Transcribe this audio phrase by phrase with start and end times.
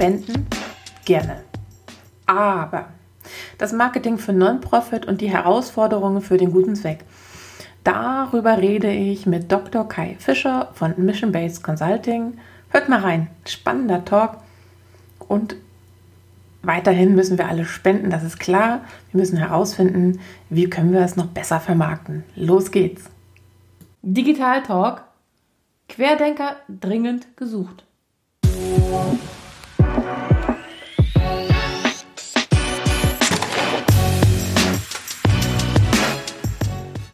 [0.00, 0.46] Spenden?
[1.04, 1.42] Gerne.
[2.24, 2.88] Aber
[3.58, 7.04] das Marketing für Non-Profit und die Herausforderungen für den guten Zweck.
[7.84, 9.86] Darüber rede ich mit Dr.
[9.86, 12.38] Kai Fischer von Mission Based Consulting.
[12.70, 13.28] Hört mal rein.
[13.46, 14.38] Spannender Talk.
[15.28, 15.56] Und
[16.62, 18.80] weiterhin müssen wir alle spenden, das ist klar.
[19.12, 22.24] Wir müssen herausfinden, wie können wir es noch besser vermarkten.
[22.36, 23.04] Los geht's.
[24.00, 25.04] Digital Talk.
[25.90, 27.84] Querdenker dringend gesucht.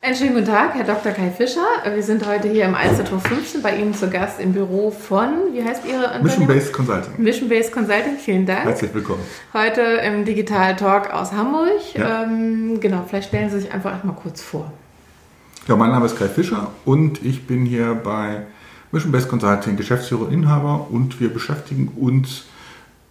[0.07, 1.11] Einen schönen guten Tag, Herr Dr.
[1.11, 1.67] Kai Fischer.
[1.93, 5.65] Wir sind heute hier im Alstertor 15 bei Ihnen zu Gast im Büro von, wie
[5.65, 7.11] heißt Ihre Mission Based Consulting.
[7.19, 8.67] Mission Based Consulting, vielen Dank.
[8.67, 9.19] Herzlich willkommen.
[9.53, 11.93] Heute im Digital Talk aus Hamburg.
[11.95, 12.23] Ja.
[12.23, 14.73] Ähm, genau, vielleicht stellen Sie sich einfach mal kurz vor.
[15.67, 18.43] Ja, mein Name ist Kai Fischer und ich bin hier bei
[18.93, 22.45] Mission Based Consulting Geschäftsführer und Inhaber und wir beschäftigen uns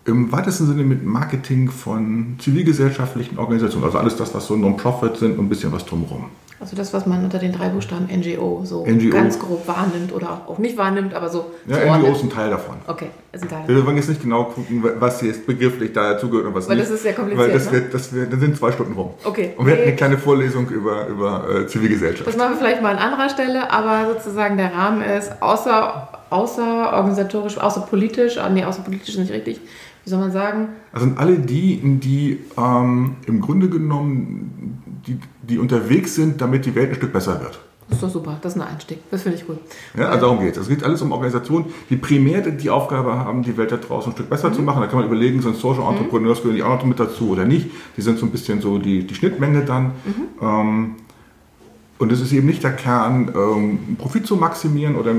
[0.05, 5.37] im weitesten Sinne mit Marketing von zivilgesellschaftlichen Organisationen, also alles das, was so Non-Profit sind
[5.37, 6.29] und ein bisschen was drumherum.
[6.59, 9.09] Also das, was man unter den drei Buchstaben NGO so NGO.
[9.09, 11.51] ganz grob wahrnimmt oder auch nicht wahrnimmt, aber so.
[11.67, 12.77] Ja, NGO ist ein Teil davon.
[12.87, 13.75] Okay, ist ein Teil davon.
[13.75, 16.87] Wir wollen jetzt nicht genau gucken, was jetzt begrifflich da dazugehört und was Weil nicht.
[16.87, 17.47] das ist sehr kompliziert.
[17.47, 17.71] Weil das ne?
[17.73, 19.09] wird, das wird, dann sind zwei Stunden rum.
[19.25, 19.53] Okay.
[19.57, 22.27] Und wir hätten eine kleine Vorlesung über, über äh, Zivilgesellschaft.
[22.27, 26.93] Das machen wir vielleicht mal an anderer Stelle, aber sozusagen der Rahmen ist außer, außer
[26.93, 29.59] organisatorisch, außer politisch, ah, nee, außer politisch ist nicht richtig,
[30.05, 30.69] wie soll man sagen?
[30.93, 36.75] Also sind alle die, die ähm, im Grunde genommen, die, die unterwegs sind, damit die
[36.75, 37.59] Welt ein Stück besser wird.
[37.87, 39.59] Das ist doch super, das ist ein Einstieg, das finde ich gut.
[39.95, 40.63] Ja, also darum geht es.
[40.63, 44.15] Es geht alles um Organisationen, die primär die Aufgabe haben, die Welt da draußen ein
[44.15, 44.53] Stück besser mhm.
[44.55, 44.81] zu machen.
[44.81, 45.97] Da kann man überlegen, sind Social mhm.
[45.97, 47.69] Entrepreneurs, gehören die auch noch mit dazu oder nicht.
[47.95, 49.83] Die sind so ein bisschen so die, die Schnittmenge dann.
[49.83, 49.91] Mhm.
[50.41, 50.95] Ähm,
[51.97, 55.13] und es ist eben nicht der Kern, ähm, Profit zu maximieren oder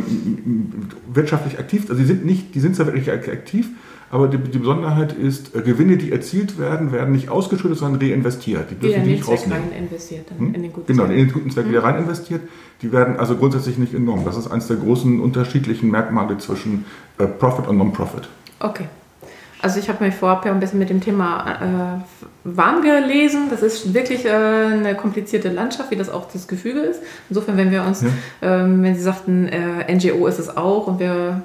[1.12, 1.86] wirtschaftlich aktiv.
[1.88, 3.68] Also die sind nicht, die sind zwar wirklich aktiv,
[4.10, 8.70] aber die, die Besonderheit ist, äh, Gewinne, die erzielt werden, werden nicht ausgeschüttet, sondern reinvestiert.
[8.70, 9.64] Die dürfen die nicht rausnehmen.
[9.70, 10.54] rein investiert, hm?
[10.54, 11.72] in den guten Genau, in den guten Zweck hm?
[11.72, 12.42] wieder rein investiert.
[12.82, 14.24] Die werden also grundsätzlich nicht enorm.
[14.24, 16.84] Das ist eines der großen unterschiedlichen Merkmale zwischen
[17.18, 18.28] äh, Profit und Non-Profit.
[18.60, 18.84] Okay.
[19.62, 23.48] Also ich habe mich vorab ja ein bisschen mit dem Thema äh, warm gelesen.
[23.50, 27.00] Das ist wirklich äh, eine komplizierte Landschaft, wie das auch das Gefüge ist.
[27.30, 28.08] Insofern, wenn wir uns, ja.
[28.42, 31.42] ähm, wenn Sie sagten, äh, NGO ist es auch und wir,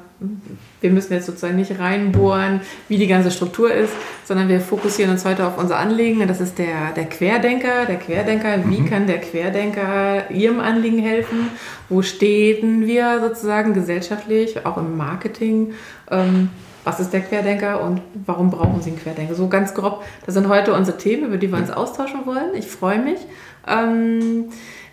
[0.82, 3.94] wir müssen jetzt sozusagen nicht reinbohren, wie die ganze Struktur ist,
[4.24, 6.28] sondern wir fokussieren uns heute auf unser Anliegen.
[6.28, 7.86] Das ist der, der Querdenker.
[7.88, 8.90] Der Querdenker, wie mhm.
[8.90, 11.50] kann der Querdenker Ihrem Anliegen helfen?
[11.90, 15.74] Wo stehen wir sozusagen gesellschaftlich, auch im Marketing?
[16.12, 16.50] Ähm,
[16.84, 19.36] was ist der Querdenker und warum brauchen Sie einen Querdenker?
[19.36, 22.56] So ganz grob, das sind heute unsere Themen, über die wir uns austauschen wollen.
[22.56, 23.20] Ich freue mich.
[23.68, 24.46] Ähm,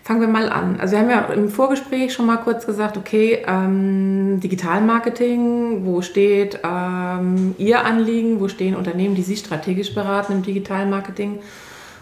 [0.03, 0.79] fangen wir mal an.
[0.79, 6.59] Also wir haben ja im Vorgespräch schon mal kurz gesagt, okay, ähm, Digitalmarketing, wo steht
[6.63, 11.39] ähm, Ihr Anliegen, wo stehen Unternehmen, die Sie strategisch beraten im Digitalmarketing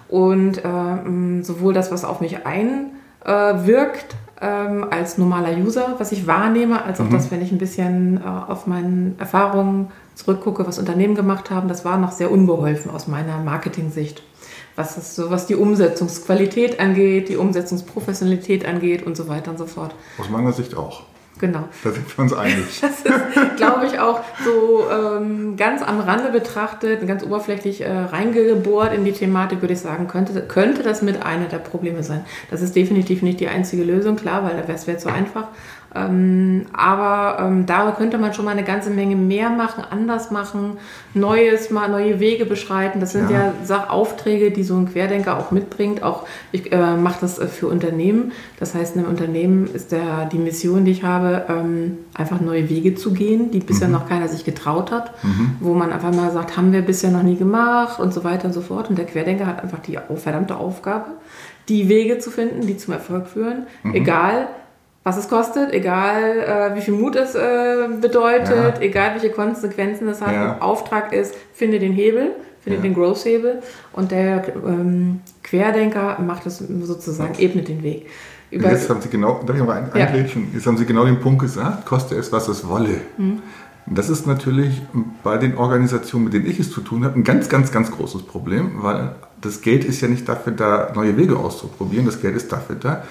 [0.09, 6.83] und äh, sowohl das, was auf mich einwirkt, ähm, als normaler User, was ich wahrnehme,
[6.83, 7.11] als auch mhm.
[7.11, 11.85] das, wenn ich ein bisschen äh, auf meine Erfahrungen zurückgucke, was Unternehmen gemacht haben, das
[11.85, 14.23] war noch sehr unbeholfen aus meiner Marketing-Sicht.
[14.75, 19.65] Was, das, so, was die Umsetzungsqualität angeht, die Umsetzungsprofessionalität angeht und so weiter und so
[19.65, 19.95] fort.
[20.19, 21.01] Aus meiner Sicht auch.
[21.39, 21.67] Genau.
[21.83, 22.81] Da sind wir uns einig.
[22.81, 28.93] Das ist, glaube ich, auch so ähm, ganz am Rande betrachtet, ganz oberflächlich äh, reingebohrt
[28.93, 32.25] in die Thematik, würde ich sagen, könnte, könnte das mit einer der Probleme sein.
[32.49, 35.49] Das ist definitiv nicht die einzige Lösung, klar, weil das wäre zu einfach.
[35.95, 40.77] Ähm, aber ähm, da könnte man schon mal eine ganze Menge mehr machen, anders machen,
[41.13, 42.99] Neues, mal neue Wege beschreiten.
[42.99, 46.03] Das sind ja, ja Aufträge, die so ein Querdenker auch mitbringt.
[46.03, 48.33] Auch ich äh, mache das äh, für Unternehmen.
[48.59, 52.69] Das heißt, in einem Unternehmen ist der, die Mission, die ich habe, ähm, einfach neue
[52.69, 53.93] Wege zu gehen, die bisher mhm.
[53.93, 55.55] noch keiner sich getraut hat, mhm.
[55.61, 58.53] wo man einfach mal sagt, haben wir bisher noch nie gemacht und so weiter und
[58.53, 58.89] so fort.
[58.89, 61.05] Und der Querdenker hat einfach die verdammte Aufgabe,
[61.69, 63.95] die Wege zu finden, die zum Erfolg führen, mhm.
[63.95, 64.47] egal
[65.07, 68.81] was es kostet, egal äh, wie viel Mut es äh, bedeutet, ja.
[68.81, 70.33] egal welche Konsequenzen es hat.
[70.33, 70.57] Ja.
[70.59, 72.31] Auftrag ist, finde den Hebel,
[72.61, 72.83] finde ja.
[72.83, 73.61] den Growth-Hebel
[73.93, 78.07] und der ähm, Querdenker macht es sozusagen, ebnet den Weg.
[78.51, 80.09] Über jetzt haben Sie genau, darf ich mal ein, ja.
[80.53, 82.99] jetzt haben Sie genau den Punkt gesagt, koste es, was es wolle.
[83.17, 83.41] Mhm.
[83.89, 84.81] Das ist natürlich
[85.23, 88.23] bei den Organisationen, mit denen ich es zu tun habe, ein ganz, ganz, ganz großes
[88.23, 92.05] Problem, weil das Geld ist ja nicht dafür da, neue Wege auszuprobieren.
[92.05, 93.03] Das Geld ist dafür da,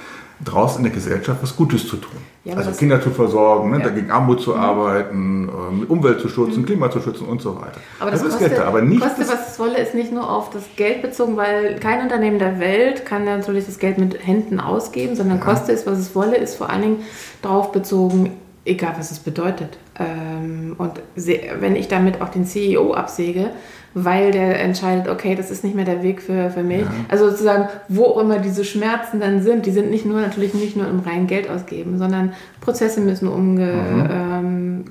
[0.45, 2.19] draußen in der Gesellschaft was Gutes zu tun.
[2.45, 3.85] Ja, also Kinder zu versorgen, ne, ja.
[3.85, 4.61] dagegen Armut zu mhm.
[4.61, 6.67] arbeiten, äh, Umwelt zu schützen, mhm.
[6.67, 7.81] Klima zu schützen und so weiter.
[7.99, 10.31] Aber das, das ist Geld da, aber nicht koste, was es wolle, ist nicht nur
[10.31, 14.61] auf das Geld bezogen, weil kein Unternehmen der Welt kann natürlich das Geld mit Händen
[14.61, 15.45] ausgeben, sondern ja.
[15.45, 16.99] koste es, was es wolle, ist vor allen Dingen
[17.43, 18.33] darauf bezogen,
[18.67, 19.79] egal was es bedeutet.
[19.99, 23.51] Ähm, und wenn ich damit auch den CEO absäge,
[23.99, 26.83] weil der entscheidet, okay, das ist nicht mehr der Weg für, für mich.
[26.83, 26.91] Ja.
[27.09, 30.77] Also sozusagen, wo auch immer diese Schmerzen dann sind, die sind nicht nur natürlich nicht
[30.77, 34.09] nur im reinen Geld ausgeben, sondern Prozesse müssen umge, mhm.
[34.11, 34.85] ähm,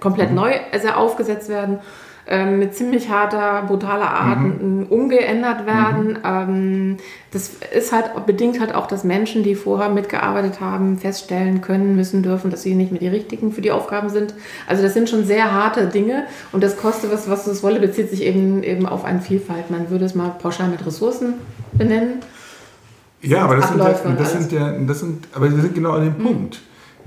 [0.00, 0.36] komplett mhm.
[0.36, 1.78] neu also aufgesetzt werden
[2.30, 4.86] ähm, mit ziemlich harter, brutaler Art mhm.
[4.90, 6.08] umgeändert werden.
[6.08, 6.18] Mhm.
[6.24, 6.96] Ähm,
[7.30, 12.22] das ist halt bedingt halt auch, dass Menschen, die vorher mitgearbeitet haben, feststellen können, müssen,
[12.22, 14.34] dürfen, dass sie nicht mehr die richtigen für die Aufgaben sind.
[14.66, 18.10] Also das sind schon sehr harte Dinge und das kostet was, was das wolle, bezieht
[18.10, 19.70] sich eben, eben auf eine Vielfalt.
[19.70, 21.34] Man würde es mal pauschal mit Ressourcen
[21.72, 22.20] benennen.
[23.22, 26.04] Ja, aber das sind, ja, das, sind ja, das sind, aber wir sind genau an
[26.04, 26.22] dem mhm.
[26.22, 26.60] Punkt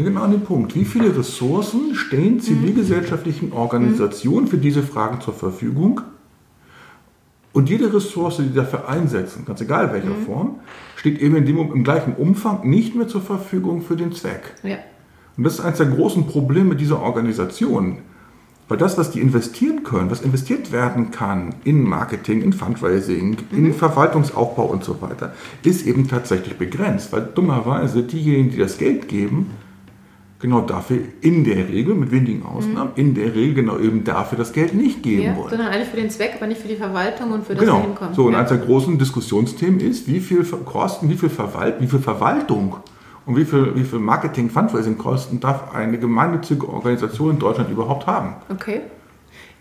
[0.04, 0.76] genau an den Punkt.
[0.76, 6.02] Wie viele Ressourcen stehen zivilgesellschaftlichen Organisationen für diese Fragen zur Verfügung?
[7.54, 10.26] Und jede Ressource, die dafür einsetzen, ganz egal welcher mhm.
[10.26, 10.56] Form,
[10.96, 14.56] steht eben in dem, im gleichen Umfang nicht mehr zur Verfügung für den Zweck.
[14.64, 14.78] Ja.
[15.38, 18.00] Und das ist eines der großen Probleme dieser Organisationen.
[18.70, 23.66] Weil das, was die investieren können, was investiert werden kann in Marketing, in Fundraising, mhm.
[23.66, 25.34] in Verwaltungsaufbau und so weiter,
[25.64, 27.12] ist eben tatsächlich begrenzt.
[27.12, 29.52] Weil dummerweise diejenigen, die das Geld geben,
[30.42, 33.02] genau dafür in der Regel, mit wenigen Ausnahmen, mhm.
[33.02, 35.50] in der Regel genau eben dafür das Geld nicht geben ja, wollen.
[35.50, 37.82] Sondern eigentlich für den Zweck, aber nicht für die Verwaltung und für das genau.
[37.82, 38.14] Hinkommen.
[38.14, 38.40] So, und ja.
[38.40, 42.78] eines der großen Diskussionsthemen ist, wie viel Kosten, wie viel, Verwalt, wie viel Verwaltung
[43.26, 48.36] und wie viel, wie viel Marketing, Fundraising-Kosten darf eine gemeinnützige Organisation in Deutschland überhaupt haben?
[48.50, 48.82] Okay.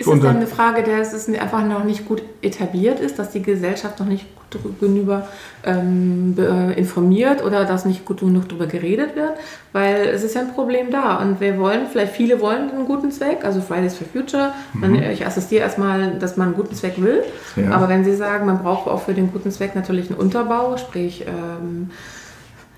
[0.00, 3.42] Ist es dann eine Frage, dass es einfach noch nicht gut etabliert ist, dass die
[3.42, 5.22] Gesellschaft noch nicht gut genug
[5.62, 6.34] ähm,
[6.74, 9.34] informiert oder dass nicht gut genug darüber geredet wird?
[9.74, 13.12] Weil es ist ja ein Problem da und wir wollen, vielleicht viele wollen einen guten
[13.12, 14.54] Zweck, also Fridays for Future.
[14.72, 15.02] Man, mhm.
[15.02, 17.22] Ich assistiere erstmal, dass man einen guten Zweck will,
[17.56, 17.70] ja.
[17.70, 21.26] aber wenn Sie sagen, man braucht auch für den guten Zweck natürlich einen Unterbau, sprich
[21.26, 21.90] ähm,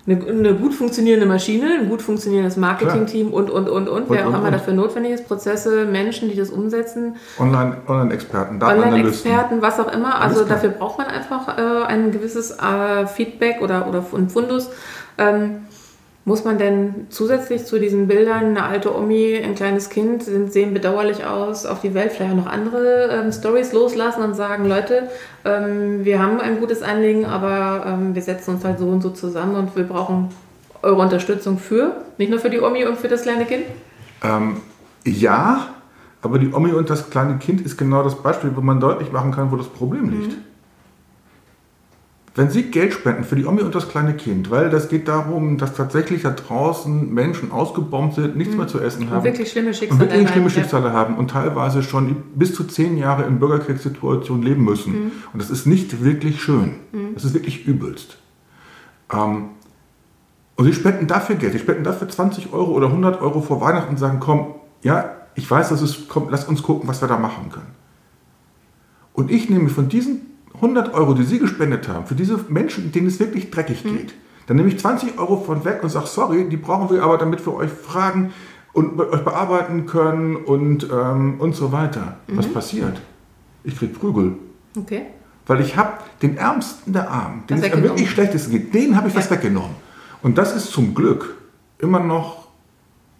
[0.06, 4.34] eine, eine, gut funktionierende Maschine, ein gut funktionierendes Marketingteam und, und, und, und, wer auch
[4.34, 7.16] immer dafür notwendig ist, Prozesse, Menschen, die das umsetzen.
[7.38, 10.20] Online-Experten, Online Online-Experten, was auch immer.
[10.20, 14.70] Also dafür braucht man einfach äh, ein gewisses äh, Feedback oder, oder Fundus.
[15.18, 15.66] Ähm,
[16.24, 21.24] muss man denn zusätzlich zu diesen Bildern, eine alte Omi, ein kleines Kind, sehen bedauerlich
[21.24, 25.08] aus, auf die Welt vielleicht noch andere ähm, Stories loslassen und sagen, Leute,
[25.44, 29.10] ähm, wir haben ein gutes Anliegen, aber ähm, wir setzen uns halt so und so
[29.10, 30.28] zusammen und wir brauchen
[30.82, 33.64] eure Unterstützung für, nicht nur für die Omi und für das kleine Kind?
[34.22, 34.58] Ähm,
[35.04, 35.68] ja,
[36.22, 39.32] aber die Omi und das kleine Kind ist genau das Beispiel, wo man deutlich machen
[39.32, 40.32] kann, wo das Problem liegt.
[40.32, 40.51] Mhm
[42.34, 45.58] wenn Sie Geld spenden für die Omi und das kleine Kind, weil das geht darum,
[45.58, 48.60] dass tatsächlich da draußen Menschen ausgebombt sind, nichts mhm.
[48.60, 49.18] mehr zu essen haben.
[49.18, 50.92] Und wirklich schlimme Schicksale, und wirklich schlimme Schicksale ja.
[50.94, 54.92] haben und teilweise schon bis zu zehn Jahre in Bürgerkriegssituationen leben müssen.
[54.92, 55.12] Mhm.
[55.34, 56.76] Und das ist nicht wirklich schön.
[56.92, 57.14] Mhm.
[57.14, 58.16] Das ist wirklich übelst.
[59.12, 59.50] Ähm,
[60.56, 61.52] und Sie spenden dafür Geld.
[61.52, 65.50] Sie spenden dafür 20 Euro oder 100 Euro vor Weihnachten und sagen, komm, ja, ich
[65.50, 67.74] weiß, dass es kommt, lass uns gucken, was wir da machen können.
[69.12, 70.31] Und ich nehme von diesen
[70.62, 73.96] 100 Euro, die Sie gespendet haben, für diese Menschen, denen es wirklich dreckig mhm.
[73.96, 74.14] geht,
[74.46, 77.44] dann nehme ich 20 Euro von weg und sage, sorry, die brauchen wir aber, damit
[77.44, 78.32] wir euch fragen
[78.72, 82.16] und euch bearbeiten können und, ähm, und so weiter.
[82.28, 82.38] Mhm.
[82.38, 83.00] Was passiert?
[83.64, 84.36] Ich kriege Prügel.
[84.76, 85.06] Okay.
[85.46, 89.14] Weil ich habe den Ärmsten der Armen, den es wirklich schlechtesten geht, den habe ich
[89.14, 89.20] ja.
[89.20, 89.74] was weggenommen.
[90.22, 91.34] Und das ist zum Glück
[91.78, 92.46] immer noch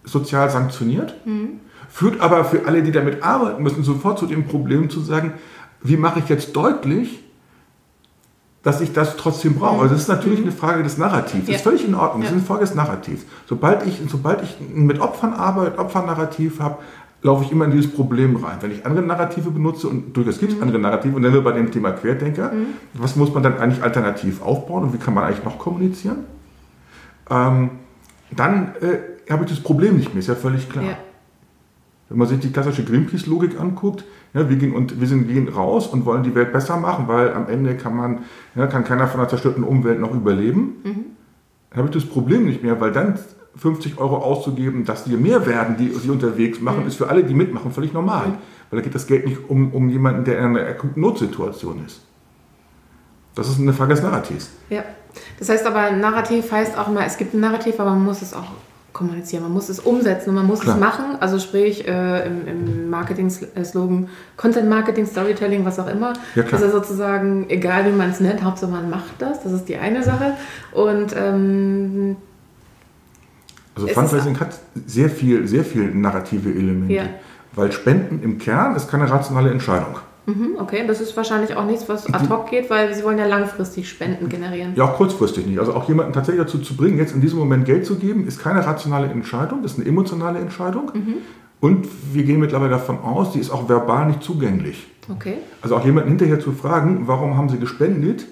[0.05, 1.59] sozial sanktioniert, mhm.
[1.89, 5.33] führt aber für alle, die damit arbeiten müssen, sofort zu dem Problem zu sagen,
[5.81, 7.23] wie mache ich jetzt deutlich,
[8.63, 9.81] dass ich das trotzdem brauche.
[9.81, 10.47] Also das ist natürlich mhm.
[10.47, 11.45] eine Frage des Narrativs.
[11.45, 12.21] Das ist völlig in Ordnung.
[12.21, 13.25] Das ist eine Frage des Narrativs.
[13.45, 16.77] Sobald ich, sobald ich mit Opfern arbeite, Opfernarrativ habe,
[17.21, 18.57] laufe ich immer in dieses Problem rein.
[18.61, 20.63] Wenn ich andere Narrative benutze, und durchaus gibt es mhm.
[20.63, 22.65] andere Narrative, und dann wir bei dem Thema Querdenker, mhm.
[22.93, 26.19] was muss man dann eigentlich alternativ aufbauen und wie kann man eigentlich noch kommunizieren?
[27.29, 27.69] Ähm,
[28.31, 30.85] dann äh, habe ich das Problem nicht mehr, ist ja völlig klar.
[30.85, 30.97] Ja.
[32.09, 34.03] Wenn man sich die klassische Greenpeace-Logik anguckt,
[34.33, 37.33] ja, wir, gehen, und, wir sind, gehen raus und wollen die Welt besser machen, weil
[37.33, 38.19] am Ende kann, man,
[38.55, 40.75] ja, kann keiner von einer zerstörten Umwelt noch überleben.
[40.83, 41.05] Mhm.
[41.69, 43.19] Dann habe ich das Problem nicht mehr, weil dann
[43.55, 46.87] 50 Euro auszugeben, dass wir mehr werden, die sie unterwegs machen, mhm.
[46.87, 48.27] ist für alle, die mitmachen, völlig normal.
[48.27, 48.37] Mhm.
[48.69, 52.01] Weil da geht das Geld nicht um, um jemanden, der in einer akuten Notsituation ist.
[53.35, 54.51] Das ist eine Frage des Narrativs.
[54.69, 54.83] Ja.
[55.37, 58.33] Das heißt aber, Narrativ heißt auch immer, es gibt ein Narrativ, aber man muss es
[58.33, 58.51] auch
[58.93, 60.75] kommunizieren, man muss es umsetzen und man muss Klar.
[60.75, 61.17] es machen.
[61.19, 64.07] Also sprich äh, im, im Marketing-Slogan
[64.37, 66.13] Content Marketing, Storytelling, was auch immer.
[66.35, 66.61] Ja, klar.
[66.61, 69.43] Also sozusagen, egal wie man es nennt, Hauptsache man macht das.
[69.43, 70.33] Das ist die eine Sache.
[70.71, 72.15] Und ähm,
[73.75, 76.93] also Fundraising hat sehr viel, sehr viel narrative Elemente.
[76.93, 77.03] Ja.
[77.55, 79.97] Weil Spenden im Kern ist keine rationale Entscheidung.
[80.25, 83.27] Mhm, okay, das ist wahrscheinlich auch nichts, was ad hoc geht, weil Sie wollen ja
[83.27, 84.73] langfristig Spenden generieren.
[84.75, 85.59] Ja, auch kurzfristig nicht.
[85.59, 88.39] Also auch jemanden tatsächlich dazu zu bringen, jetzt in diesem Moment Geld zu geben, ist
[88.41, 90.91] keine rationale Entscheidung, das ist eine emotionale Entscheidung.
[90.93, 91.15] Mhm.
[91.59, 94.87] Und wir gehen mittlerweile davon aus, die ist auch verbal nicht zugänglich.
[95.09, 95.37] Okay.
[95.61, 98.25] Also auch jemanden hinterher zu fragen, warum haben Sie gespendet,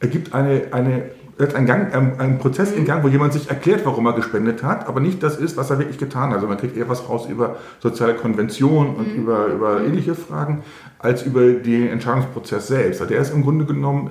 [0.00, 1.04] ergibt eine, eine
[1.38, 2.78] setzt einen, Gang, einen, einen Prozess mhm.
[2.78, 5.70] in Gang, wo jemand sich erklärt, warum er gespendet hat, aber nicht das ist, was
[5.70, 6.36] er wirklich getan hat.
[6.36, 9.22] Also man kriegt eher was raus über soziale Konventionen und mhm.
[9.22, 9.86] über, über mhm.
[9.86, 10.62] ähnliche Fragen,
[10.98, 13.00] als über den Entscheidungsprozess selbst.
[13.00, 14.10] Also der ist im Grunde genommen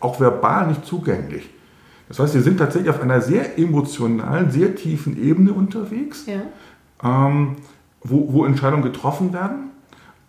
[0.00, 1.50] auch verbal nicht zugänglich.
[2.08, 6.40] Das heißt, wir sind tatsächlich auf einer sehr emotionalen, sehr tiefen Ebene unterwegs, ja.
[7.04, 7.56] ähm,
[8.02, 9.69] wo, wo Entscheidungen getroffen werden.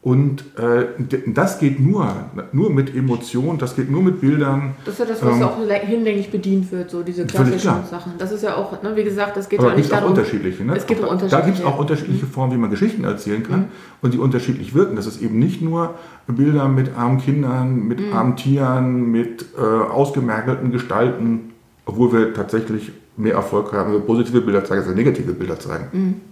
[0.03, 0.87] Und äh,
[1.27, 2.11] das geht nur,
[2.53, 4.73] nur mit Emotionen, das geht nur mit Bildern.
[4.83, 8.13] Das ist ja das, was ähm, auch hinlänglich bedient wird, so diese klassischen Sachen.
[8.17, 10.05] Das ist ja auch, ne, wie gesagt, das geht Aber ja nicht darum.
[10.05, 10.75] Auch unterschiedliche, ne?
[10.75, 11.37] Es gibt auch unterschiedliche.
[11.37, 13.65] Da gibt es auch unterschiedliche Formen, wie man Geschichten erzählen kann mhm.
[14.01, 14.95] und die unterschiedlich wirken.
[14.95, 15.93] Das ist eben nicht nur
[16.25, 18.13] Bilder mit armen Kindern, mit mhm.
[18.13, 21.51] armen Tieren, mit äh, ausgemergelten Gestalten,
[21.85, 25.59] obwohl wir tatsächlich mehr Erfolg haben, wenn wir positive Bilder zeigen, als wir negative Bilder
[25.59, 25.85] zeigen.
[25.91, 26.30] Mhm.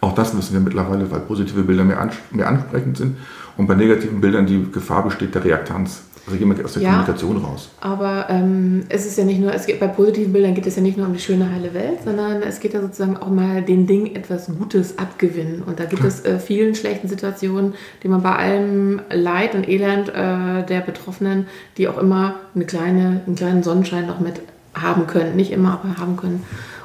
[0.00, 3.16] Auch das wissen wir mittlerweile, weil positive Bilder mehr, ans mehr ansprechend sind
[3.56, 6.02] und bei negativen Bildern die Gefahr besteht der Reaktanz.
[6.28, 7.70] Also jemand aus der ja, Kommunikation raus.
[7.80, 10.82] Aber ähm, es ist ja nicht nur, es geht, bei positiven Bildern geht es ja
[10.82, 13.86] nicht nur um die schöne heile Welt, sondern es geht ja sozusagen auch mal den
[13.86, 15.62] Ding etwas Gutes abgewinnen.
[15.62, 16.08] Und da gibt Klar.
[16.08, 21.46] es äh, vielen schlechten Situationen, die man bei allem Leid und Elend äh, der Betroffenen,
[21.78, 24.42] die auch immer eine kleine, einen kleinen Sonnenschein noch mit
[24.74, 25.34] haben können.
[25.34, 26.44] Nicht immer, aber haben können.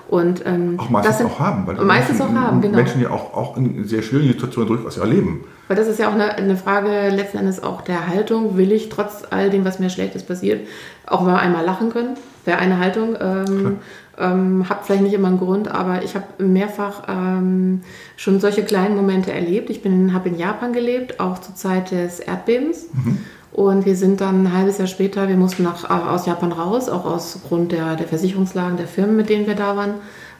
[0.09, 2.77] Und, ähm, auch meistens sind, auch haben, weil meistens Menschen, auch haben, genau.
[2.77, 5.45] Menschen ja auch, auch in sehr schwierigen Situationen durchaus erleben.
[5.67, 8.57] Weil das ist ja auch eine, eine, Frage letzten Endes auch der Haltung.
[8.57, 10.67] Will ich trotz all dem, was mir Schlechtes passiert,
[11.07, 12.15] auch mal einmal lachen können?
[12.45, 13.15] Wäre eine Haltung.
[13.19, 13.77] Ähm,
[14.19, 17.81] ähm, habe vielleicht nicht immer einen Grund, aber ich habe mehrfach ähm,
[18.15, 19.69] schon solche kleinen Momente erlebt.
[19.69, 22.89] Ich habe in Japan gelebt, auch zur Zeit des Erdbebens.
[22.93, 23.19] Mhm.
[23.53, 27.05] Und wir sind dann ein halbes Jahr später, wir mussten nach, aus Japan raus, auch
[27.05, 29.93] aus Grund der, der Versicherungslagen der Firmen, mit denen wir da waren.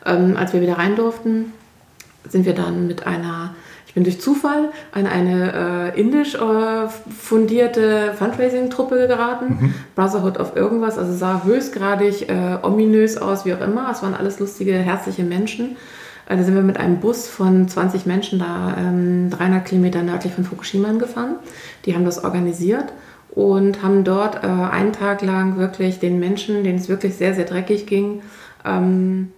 [0.03, 1.53] Ähm, als wir wieder rein durften,
[2.27, 3.53] sind wir dann mit einer,
[3.86, 9.74] ich bin durch Zufall an eine äh, indisch äh, fundierte Fundraising-Truppe geraten, mhm.
[9.96, 13.89] Brotherhood of irgendwas, also sah höchstgradig äh, ominös aus, wie auch immer.
[13.91, 15.77] Es waren alles lustige, herzliche Menschen.
[16.27, 20.34] Äh, da sind wir mit einem Bus von 20 Menschen da ähm, 300 Kilometer nördlich
[20.34, 21.36] von Fukushima gefahren.
[21.86, 22.94] Die haben das organisiert
[23.32, 27.46] und haben dort äh, einen Tag lang wirklich den Menschen, denen es wirklich sehr, sehr
[27.46, 28.22] dreckig ging,
[28.66, 29.32] ähm,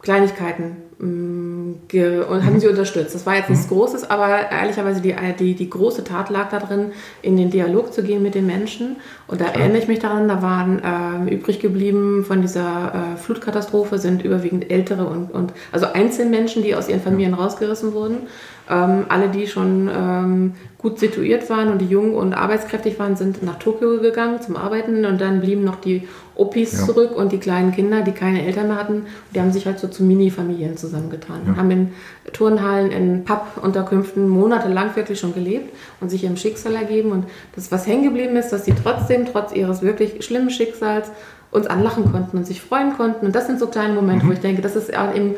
[0.00, 2.60] Kleinigkeiten ähm, und haben mhm.
[2.60, 3.14] sie unterstützt.
[3.14, 3.74] Das war jetzt nichts mhm.
[3.74, 8.02] Großes, aber ehrlicherweise die, die, die große Tat lag da drin, in den Dialog zu
[8.02, 8.96] gehen mit den Menschen.
[9.26, 9.60] Und da Klar.
[9.60, 14.70] erinnere ich mich daran, da waren äh, übrig geblieben von dieser äh, Flutkatastrophe sind überwiegend
[14.70, 18.28] ältere und, und also Einzelmenschen, die aus ihren Familien rausgerissen wurden.
[18.70, 23.42] Ähm, alle, die schon ähm, gut situiert waren und die jung und arbeitskräftig waren, sind
[23.42, 26.86] nach Tokio gegangen zum Arbeiten und dann blieben noch die Opis ja.
[26.86, 29.06] zurück und die kleinen Kinder, die keine Eltern mehr hatten.
[29.34, 31.50] Die haben sich halt so zu Mini-Familien zusammengetan ja.
[31.50, 31.92] und haben in
[32.32, 37.10] Turnhallen, in Papp-Unterkünften monatelang wirklich schon gelebt und sich ihrem Schicksal ergeben.
[37.10, 37.24] Und
[37.56, 41.10] das, was hängen geblieben ist, dass sie trotzdem, trotz ihres wirklich schlimmen Schicksals,
[41.50, 43.26] uns anlachen konnten und sich freuen konnten.
[43.26, 44.28] Und das sind so kleine Momente, mhm.
[44.28, 45.34] wo ich denke, das ist eben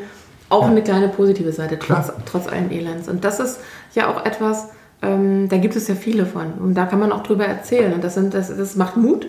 [0.49, 3.07] auch eine kleine positive Seite, trotz, trotz allen Elends.
[3.09, 3.59] Und das ist
[3.95, 4.69] ja auch etwas,
[5.01, 6.53] ähm, da gibt es ja viele von.
[6.53, 7.93] Und da kann man auch drüber erzählen.
[7.93, 9.27] Und das, sind, das, das macht Mut.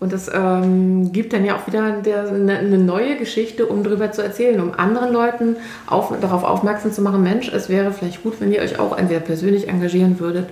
[0.00, 4.12] Und das ähm, gibt dann ja auch wieder der, eine, eine, neue Geschichte, um darüber
[4.12, 5.56] zu erzählen, um anderen Leuten
[5.86, 9.20] auf, darauf aufmerksam zu machen, Mensch, es wäre vielleicht gut, wenn ihr euch auch entweder
[9.20, 10.50] persönlich engagieren würdet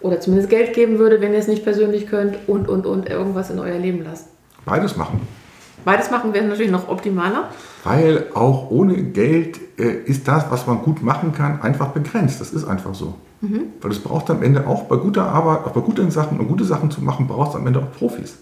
[0.00, 3.50] oder zumindest Geld geben würdet, wenn ihr es nicht persönlich könnt und, und, und irgendwas
[3.50, 4.26] in euer Leben lasst.
[4.64, 5.20] Beides machen.
[5.84, 7.48] Beides machen wäre natürlich noch optimaler.
[7.84, 12.40] Weil auch ohne Geld äh, ist das, was man gut machen kann, einfach begrenzt.
[12.40, 13.14] Das ist einfach so.
[13.40, 13.66] Mhm.
[13.80, 16.64] Weil es braucht am Ende auch bei guter Arbeit, auch bei guten Sachen und gute
[16.64, 18.38] Sachen zu machen, braucht es am Ende auch Profis.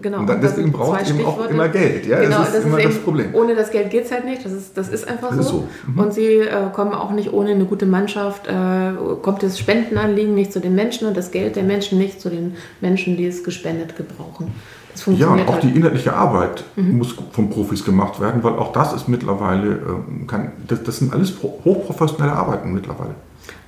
[0.00, 0.20] Genau.
[0.20, 2.06] Und dann, deswegen braucht es eben auch immer Geld.
[2.06, 2.20] Ja?
[2.20, 3.34] Genau, das ist das immer ist das Problem.
[3.34, 4.44] Ohne das Geld geht es halt nicht.
[4.44, 5.42] Das ist, das ist einfach das so.
[5.42, 5.90] Ist so.
[5.90, 5.98] Mhm.
[5.98, 10.52] Und sie äh, kommen auch nicht ohne eine gute Mannschaft, äh, kommt das Spendenanliegen nicht
[10.52, 13.96] zu den Menschen und das Geld der Menschen nicht zu den Menschen, die es gespendet
[13.96, 14.52] gebrauchen.
[15.06, 15.62] Ja, und auch halt.
[15.62, 16.98] die inhaltliche Arbeit mhm.
[16.98, 21.12] muss von Profis gemacht werden, weil auch das ist mittlerweile, äh, kann, das, das sind
[21.12, 23.14] alles hochprofessionelle Arbeiten mittlerweile.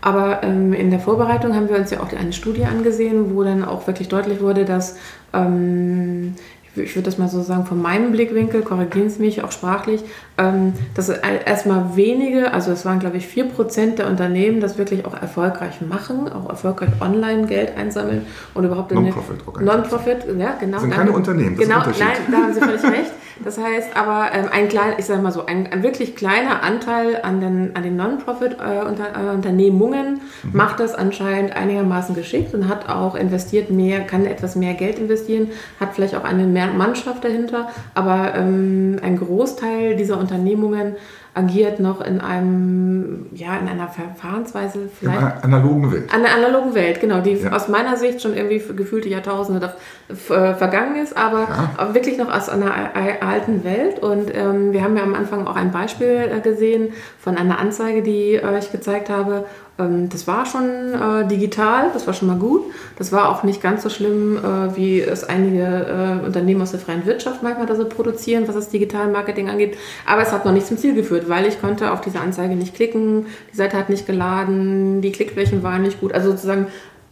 [0.01, 3.65] Aber ähm, in der Vorbereitung haben wir uns ja auch eine Studie angesehen, wo dann
[3.65, 4.97] auch wirklich deutlich wurde, dass
[5.33, 6.35] ähm,
[6.75, 10.03] ich würde das mal so sagen, von meinem Blickwinkel, korrigieren Sie mich auch sprachlich,
[10.39, 15.15] ähm, dass erstmal wenige, also es waren glaube ich 4% der Unternehmen, das wirklich auch
[15.15, 19.61] erfolgreich machen, auch erfolgreich online Geld einsammeln und überhaupt Non-Profit.
[19.61, 20.73] Non-Profit, ja genau.
[20.73, 23.13] Das sind keine Unternehmen, das genau, nein, da haben Sie völlig recht.
[23.45, 27.21] Das heißt aber, ähm, ein kleiner, ich sage mal so, ein, ein, wirklich kleiner Anteil
[27.23, 30.53] an den, an den Non-Profit-Unternehmungen äh, mhm.
[30.53, 35.51] macht das anscheinend einigermaßen geschickt und hat auch investiert mehr, kann etwas mehr Geld investieren,
[35.81, 40.97] hat vielleicht auch eine Mannschaft dahinter, aber ähm, ein Großteil dieser Unternehmungen
[41.35, 45.19] agiert noch in einem, ja, in einer Verfahrensweise vielleicht.
[45.19, 46.15] In einer analogen Welt.
[46.15, 47.53] An der analogen Welt, genau, die ja.
[47.53, 49.73] aus meiner Sicht schon irgendwie gefühlte Jahrtausende
[50.11, 51.49] äh, vergangen ist, aber
[51.79, 51.95] ja.
[51.95, 52.73] wirklich noch aus einer
[53.21, 54.01] alten Welt.
[54.01, 58.03] Und ähm, wir haben ja am Anfang auch ein Beispiel äh, gesehen von einer Anzeige,
[58.03, 59.47] die äh, ich gezeigt habe,
[59.79, 60.65] ähm, das war schon
[60.95, 62.63] äh, digital, das war schon mal gut.
[62.99, 66.81] Das war auch nicht ganz so schlimm, äh, wie es einige äh, Unternehmen aus der
[66.81, 69.77] freien Wirtschaft manchmal da so produzieren, was das Digital-Marketing angeht.
[70.07, 72.75] Aber es hat noch nicht zum Ziel geführt, weil ich konnte auf diese Anzeige nicht
[72.75, 76.13] klicken, die Seite hat nicht geladen, die Klickflächen waren nicht gut.
[76.13, 76.67] Also sozusagen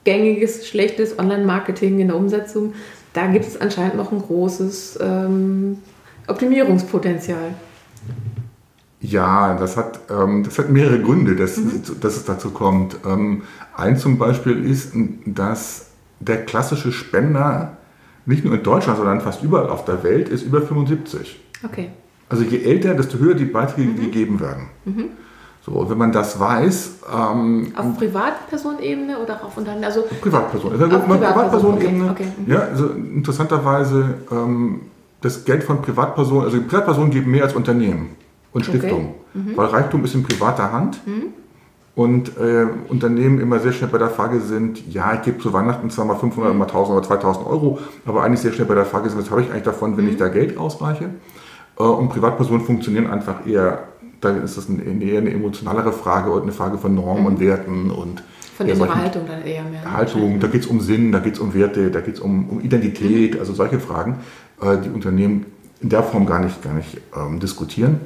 [0.04, 2.74] gängiges, schlechtes Online-Marketing in der Umsetzung.
[3.12, 5.78] Da gibt es anscheinend noch ein großes ähm,
[6.28, 7.54] Optimierungspotenzial.
[9.00, 11.82] Ja, das hat, ähm, das hat mehrere Gründe, dass, mhm.
[12.00, 12.96] dass es dazu kommt.
[13.06, 13.42] Ähm,
[13.74, 14.92] ein zum Beispiel ist,
[15.24, 15.86] dass
[16.20, 17.78] der klassische Spender
[18.26, 21.40] nicht nur in Deutschland, sondern fast überall auf der Welt ist über 75.
[21.64, 21.90] Okay.
[22.28, 24.00] Also je älter, desto höher die Beiträge mhm.
[24.00, 24.68] gegeben werden.
[24.84, 25.04] Mhm.
[25.64, 26.90] So, und wenn man das weiß.
[27.10, 29.84] Ähm, auf Privatpersonebene oder auch auf Unternehmen?
[29.84, 30.72] Also, Privatperson.
[30.72, 32.10] Also auf Privatpersonebene.
[32.10, 32.52] Okay, okay.
[32.52, 34.82] Ja, also interessanterweise ähm,
[35.22, 38.19] das Geld von Privatpersonen, also Privatpersonen geben mehr als Unternehmen
[38.52, 39.14] und Stiftung.
[39.34, 39.50] Okay.
[39.50, 39.56] Mhm.
[39.56, 41.06] Weil Reichtum ist in privater Hand.
[41.06, 41.34] Mhm.
[41.96, 45.90] Und äh, Unternehmen immer sehr schnell bei der Frage sind, ja, ich gebe zu Weihnachten
[45.90, 46.58] zwar mal 500, mhm.
[46.58, 49.42] mal 1000 oder 2000 Euro, aber eigentlich sehr schnell bei der Frage sind, was habe
[49.42, 50.18] ich eigentlich davon, wenn ich mhm.
[50.18, 51.10] da Geld ausreiche?
[51.78, 53.88] Äh, und Privatpersonen funktionieren einfach eher,
[54.20, 57.40] dann ist das eine, eher eine emotionalere Frage und eine Frage von Normen und mhm.
[57.40, 58.22] Werten und
[58.56, 59.90] von innerer Haltung dann eher mehr.
[59.90, 62.48] Haltung, da geht es um Sinn, da geht es um Werte, da geht es um,
[62.50, 64.18] um Identität, also solche Fragen,
[64.60, 65.46] äh, die Unternehmen
[65.80, 68.00] in der Form gar nicht, gar nicht ähm, diskutieren.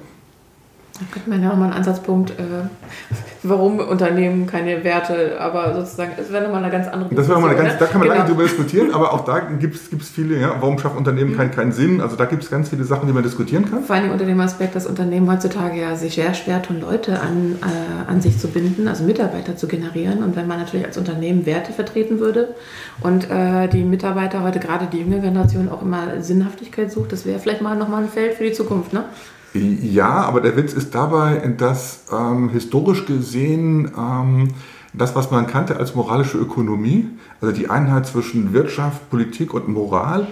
[0.94, 2.68] Da könnte man ja auch mal einen Ansatzpunkt, äh,
[3.42, 7.56] warum Unternehmen keine Werte, aber sozusagen, es wäre nochmal eine ganz andere Das wäre eine
[7.56, 7.76] ganz, ne?
[7.80, 8.20] Da kann man genau.
[8.20, 11.36] lange drüber diskutieren, aber auch da gibt es viele, ja, warum schaffen Unternehmen mhm.
[11.36, 12.00] keinen, keinen Sinn?
[12.00, 13.82] Also da gibt es ganz viele Sachen, die man diskutieren kann.
[13.82, 17.56] Vor allem unter dem Aspekt, dass Unternehmen heutzutage ja sich sehr schwer tun, Leute an,
[17.60, 20.22] äh, an sich zu binden, also Mitarbeiter zu generieren.
[20.22, 22.54] Und wenn man natürlich als Unternehmen Werte vertreten würde
[23.02, 27.40] und äh, die Mitarbeiter heute, gerade die junge Generation, auch immer Sinnhaftigkeit sucht, das wäre
[27.40, 29.04] vielleicht mal nochmal ein Feld für die Zukunft, ne?
[29.54, 34.48] Ja, aber der Witz ist dabei, dass ähm, historisch gesehen ähm,
[34.92, 37.08] das, was man kannte als moralische Ökonomie,
[37.40, 40.26] also die Einheit zwischen Wirtschaft, Politik und Moral,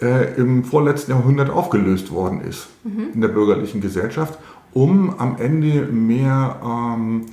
[0.00, 3.12] äh, im vorletzten Jahrhundert aufgelöst worden ist mhm.
[3.14, 4.38] in der bürgerlichen Gesellschaft,
[4.72, 7.26] um am Ende mehr, ähm,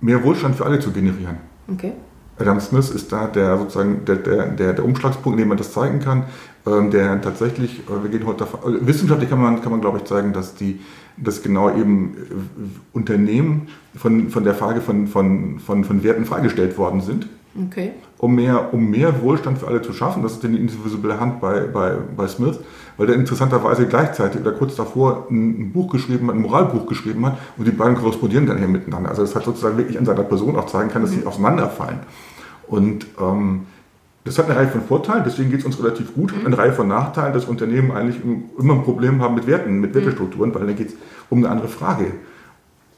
[0.00, 1.38] mehr Wohlstand für alle zu generieren.
[1.72, 1.92] Okay.
[2.38, 5.72] Adam Smith ist da der sozusagen der, der, der, der Umschlagspunkt, in dem man das
[5.72, 6.24] zeigen kann,
[6.66, 10.04] der tatsächlich, äh, wir gehen heute davon, also wissenschaftlich kann man, kann man glaube ich
[10.04, 10.80] zeigen, dass die,
[11.16, 16.78] dass genau eben äh, Unternehmen von, von der Frage von, von, von, von Werten freigestellt
[16.78, 17.28] worden sind.
[17.66, 17.92] Okay.
[18.18, 20.24] Um mehr, um mehr Wohlstand für alle zu schaffen.
[20.24, 22.58] Das ist die indivisible Hand bei, bei, bei Smith,
[22.96, 27.38] weil der interessanterweise gleichzeitig oder kurz davor ein, Buch geschrieben hat, ein Moralbuch geschrieben hat
[27.56, 29.10] und die beiden korrespondieren dann hier miteinander.
[29.10, 31.28] Also das hat sozusagen wirklich an seiner Person auch zeigen kann, dass sie mhm.
[31.28, 32.00] auseinanderfallen.
[32.66, 33.66] Und ähm,
[34.24, 36.34] das hat eine Reihe von Vorteilen, deswegen geht es uns relativ gut.
[36.34, 36.46] Mhm.
[36.46, 38.16] Eine Reihe von Nachteilen, dass Unternehmen eigentlich
[38.58, 39.96] immer ein Problem haben mit Werten, mit mhm.
[39.96, 40.94] Wertestrukturen, weil dann geht es
[41.28, 42.06] um eine andere Frage.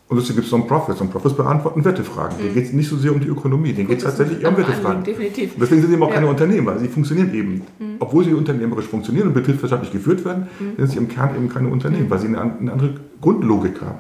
[0.09, 1.01] Und deswegen gibt es Non-Profits.
[1.01, 2.37] Non-Profits beantworten Wertefragen.
[2.37, 2.43] Mhm.
[2.43, 4.57] Denen geht es nicht so sehr um die Ökonomie, denen geht es tatsächlich eher um
[4.57, 5.03] Wertefragen.
[5.03, 5.55] Definitiv.
[5.61, 6.15] Deswegen sind sie eben auch ja.
[6.15, 6.79] keine Unternehmer.
[6.79, 7.97] Sie funktionieren eben, mhm.
[7.99, 10.77] obwohl sie unternehmerisch funktionieren und betriebswirtschaftlich geführt werden, mhm.
[10.77, 12.11] sind sie im Kern eben keine Unternehmen, mhm.
[12.11, 13.99] weil sie eine, eine andere Grundlogik haben.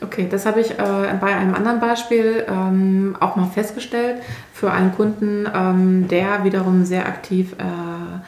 [0.00, 4.94] Okay, das habe ich äh, bei einem anderen Beispiel ähm, auch mal festgestellt für einen
[4.94, 8.20] Kunden, ähm, der wiederum sehr aktiv äh,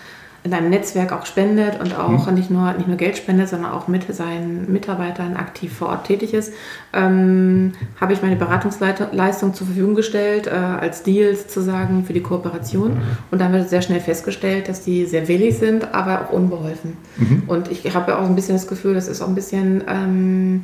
[0.43, 2.35] in einem Netzwerk auch spendet und auch mhm.
[2.35, 6.33] nicht, nur, nicht nur Geld spendet, sondern auch mit seinen Mitarbeitern aktiv vor Ort tätig
[6.33, 6.55] ist,
[6.95, 12.95] ähm, habe ich meine Beratungsleistung zur Verfügung gestellt, äh, als Deal sozusagen für die Kooperation.
[12.95, 13.01] Mhm.
[13.31, 16.97] Und da haben wir sehr schnell festgestellt, dass die sehr willig sind, aber auch unbeholfen.
[17.17, 17.43] Mhm.
[17.47, 20.63] Und ich habe auch ein bisschen das Gefühl, das ist auch ein bisschen ähm,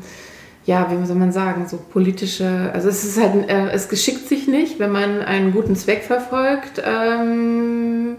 [0.66, 4.48] ja, wie soll man sagen, so politische, also es ist halt, äh, es geschickt sich
[4.48, 8.16] nicht, wenn man einen guten Zweck verfolgt, ähm,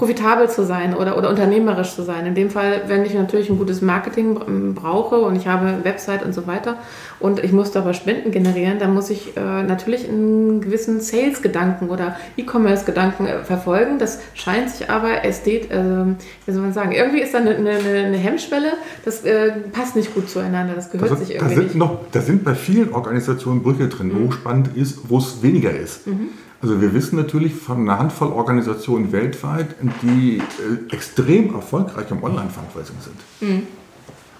[0.00, 2.24] profitabel zu sein oder, oder unternehmerisch zu sein.
[2.24, 6.24] In dem Fall, wenn ich natürlich ein gutes Marketing brauche und ich habe eine Website
[6.24, 6.76] und so weiter
[7.18, 12.16] und ich muss dabei Spenden generieren, dann muss ich äh, natürlich einen gewissen Sales-Gedanken oder
[12.38, 13.98] E-Commerce-Gedanken äh, verfolgen.
[13.98, 15.76] Das scheint sich aber ästhet, äh,
[16.46, 18.72] wie soll man sagen, irgendwie ist da eine, eine, eine Hemmschwelle,
[19.04, 21.76] das äh, passt nicht gut zueinander, das gehört also, sich irgendwie da sind nicht.
[21.76, 24.28] Noch, da sind bei vielen Organisationen Brüche drin, mhm.
[24.28, 26.06] wo spannend ist, wo es weniger ist.
[26.06, 26.30] Mhm.
[26.62, 29.68] Also wir wissen natürlich von einer Handvoll Organisationen weltweit,
[30.02, 33.48] die äh, extrem erfolgreich im Online-Fundraising sind.
[33.48, 33.66] Mhm.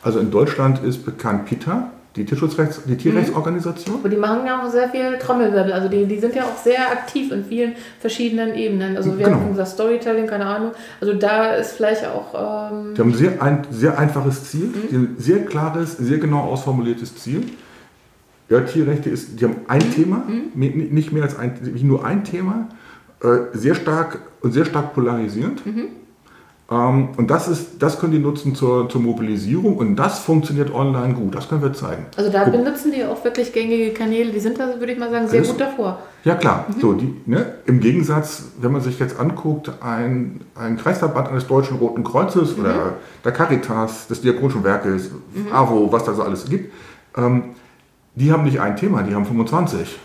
[0.02, 3.96] Also in Deutschland ist bekannt PITA, die, Tierschutzrechts, die Tierrechtsorganisation.
[3.96, 5.72] Aber die machen ja auch sehr viel Trommelwirbel.
[5.72, 8.96] Also die, die sind ja auch sehr aktiv in vielen verschiedenen Ebenen.
[8.96, 9.38] Also wir genau.
[9.38, 10.72] haben unser Storytelling, keine Ahnung.
[11.00, 12.34] Also da ist vielleicht auch...
[12.34, 14.96] Ähm die haben ein sehr, ein sehr einfaches Ziel, mhm.
[14.96, 17.44] ein sehr klares, sehr genau ausformuliertes Ziel.
[18.50, 19.94] Ja, Tierrechte ist, die haben ein mhm.
[19.94, 20.88] Thema, mhm.
[20.92, 22.68] nicht mehr als ein, nur ein Thema,
[23.22, 25.64] äh, sehr stark und sehr stark polarisierend.
[25.64, 25.84] Mhm.
[26.68, 31.14] Ähm, und das, ist, das können die nutzen zur, zur Mobilisierung und das funktioniert online
[31.14, 31.34] gut.
[31.34, 32.06] Das können wir zeigen.
[32.16, 32.52] Also da Guck.
[32.52, 34.32] benutzen die auch wirklich gängige Kanäle.
[34.32, 35.98] Die sind da, würde ich mal sagen, sehr das, gut davor.
[36.24, 36.66] Ja klar.
[36.68, 36.80] Mhm.
[36.80, 41.78] So, die, ne, Im Gegensatz, wenn man sich jetzt anguckt, ein, ein Kreisverband eines Deutschen
[41.78, 42.64] Roten Kreuzes mhm.
[42.64, 45.52] oder der Caritas, des Diakonischen Werkes, mhm.
[45.52, 46.72] AWO, was da so alles gibt,
[47.16, 47.44] ähm,
[48.14, 49.98] die haben nicht ein Thema, die haben 25.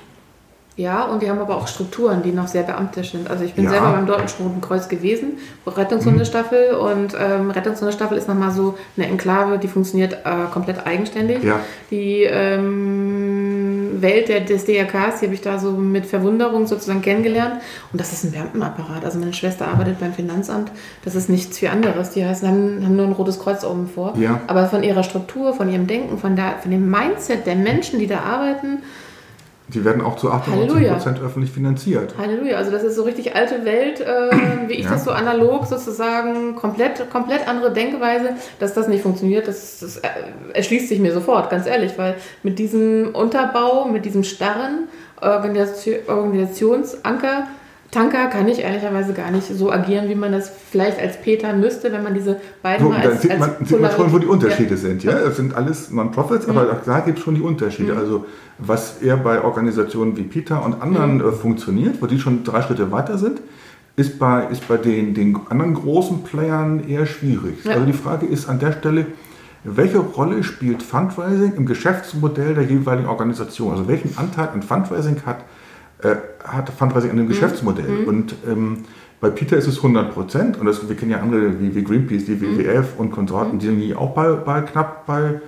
[0.77, 3.29] Ja, und die haben aber auch Strukturen, die noch sehr beamtisch sind.
[3.29, 3.69] Also ich bin ja.
[3.69, 6.73] selber beim Deutschen Roten Kreuz gewesen, Rettungshundestaffel.
[6.73, 6.79] Mhm.
[6.79, 11.43] Und ähm, Rettungshundestaffel ist nochmal so eine Enklave, die funktioniert äh, komplett eigenständig.
[11.43, 11.61] Ja.
[11.91, 13.54] Die ähm,
[14.01, 17.61] Welt der, des DRKs, die habe ich da so mit Verwunderung sozusagen kennengelernt.
[17.91, 19.05] Und das ist ein Beamtenapparat.
[19.05, 20.71] Also meine Schwester arbeitet beim Finanzamt.
[21.03, 22.11] Das ist nichts viel anderes.
[22.11, 24.15] Die heißen, haben, haben nur ein rotes Kreuz oben vor.
[24.17, 24.41] Ja.
[24.47, 28.07] Aber von ihrer Struktur, von ihrem Denken, von, der, von dem Mindset der Menschen, die
[28.07, 28.83] da arbeiten,
[29.67, 32.13] die werden auch zu 98 Prozent öffentlich finanziert.
[32.17, 32.57] Halleluja.
[32.57, 34.29] Also das ist so richtig alte Welt, äh,
[34.67, 34.91] wie ich ja.
[34.91, 39.47] das so analog sozusagen, komplett, komplett andere Denkweise, dass das nicht funktioniert.
[39.47, 40.01] Das, das
[40.53, 44.87] erschließt sich mir sofort, ganz ehrlich, weil mit diesem Unterbau, mit diesem starren
[45.19, 47.47] Organisation, Organisationsanker,
[47.95, 51.93] Tanker kann ich ehrlicherweise gar nicht so agieren, wie man das vielleicht als Peter müsste,
[51.93, 54.25] wenn man diese beiden so, mal als, dann sieht man, sieht man schon, wo die
[54.27, 54.77] Unterschiede ja.
[54.77, 55.03] sind.
[55.03, 56.57] Ja, es sind alles Non-Profits, mhm.
[56.57, 57.93] aber da gibt es schon die Unterschiede.
[57.93, 57.99] Mhm.
[57.99, 58.25] Also
[58.57, 61.29] was eher bei Organisationen wie Peter und anderen mhm.
[61.29, 63.39] äh, funktioniert, wo die schon drei Schritte weiter sind,
[63.95, 67.63] ist bei, ist bei den, den anderen großen Playern eher schwierig.
[67.63, 67.75] Ja.
[67.75, 69.05] Also die Frage ist an der Stelle,
[69.63, 73.71] welche Rolle spielt Fundraising im Geschäftsmodell der jeweiligen Organisation?
[73.71, 75.45] Also welchen Anteil an Fundraising hat
[76.05, 77.29] äh, hat Fundraising an dem mhm.
[77.29, 77.89] Geschäftsmodell.
[77.89, 78.07] Mhm.
[78.07, 78.77] Und ähm,
[79.19, 82.25] bei Peter ist es 100 Prozent und das, wir kennen ja andere wie, wie Greenpeace,
[82.25, 82.99] die WWF mhm.
[82.99, 85.41] und Konsorten, die sind auch bei, bei knapp bei,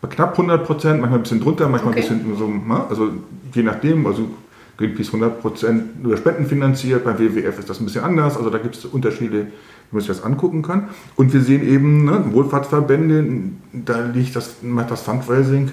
[0.00, 2.06] bei, knapp 100 Prozent, manchmal ein bisschen drunter, manchmal okay.
[2.06, 2.84] ein bisschen so, ne?
[2.88, 3.10] also
[3.54, 4.28] je nachdem, also
[4.76, 8.58] Greenpeace 100 Prozent über Spenden finanziert, beim WWF ist das ein bisschen anders, also da
[8.58, 10.88] gibt es Unterschiede, wie man sich das angucken kann.
[11.16, 13.24] Und wir sehen eben, ne, Wohlfahrtsverbände,
[13.72, 15.70] da liegt das, macht das Fundraising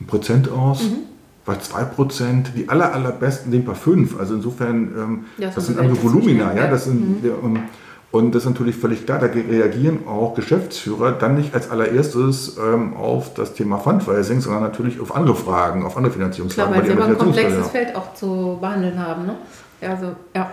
[0.00, 0.84] ein Prozent aus.
[0.84, 1.11] Mhm
[1.44, 4.18] bei 2%, die aller, allerbesten liegen bei 5.
[4.18, 7.30] Also insofern, ähm, ja, das, das sind andere Volumina, ja, das sind, mhm.
[7.42, 7.62] um,
[8.12, 12.94] und das ist natürlich völlig klar, da reagieren auch Geschäftsführer dann nicht als allererstes ähm,
[12.94, 16.74] auf das Thema Fundraising, sondern natürlich auf andere Fragen, auf andere Finanzierungsfragen.
[16.74, 19.36] Klar, weil, weil sie aber ein komplexes Feld auch zu behandeln haben, ne?
[19.80, 20.50] Also, ja.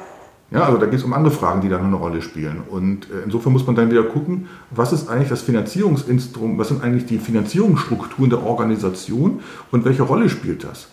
[0.52, 2.62] Ja, also da geht es um andere Fragen, die dann eine Rolle spielen.
[2.68, 6.84] Und äh, insofern muss man dann wieder gucken, was ist eigentlich das Finanzierungsinstrument, was sind
[6.84, 10.88] eigentlich die Finanzierungsstrukturen der Organisation und welche Rolle spielt das?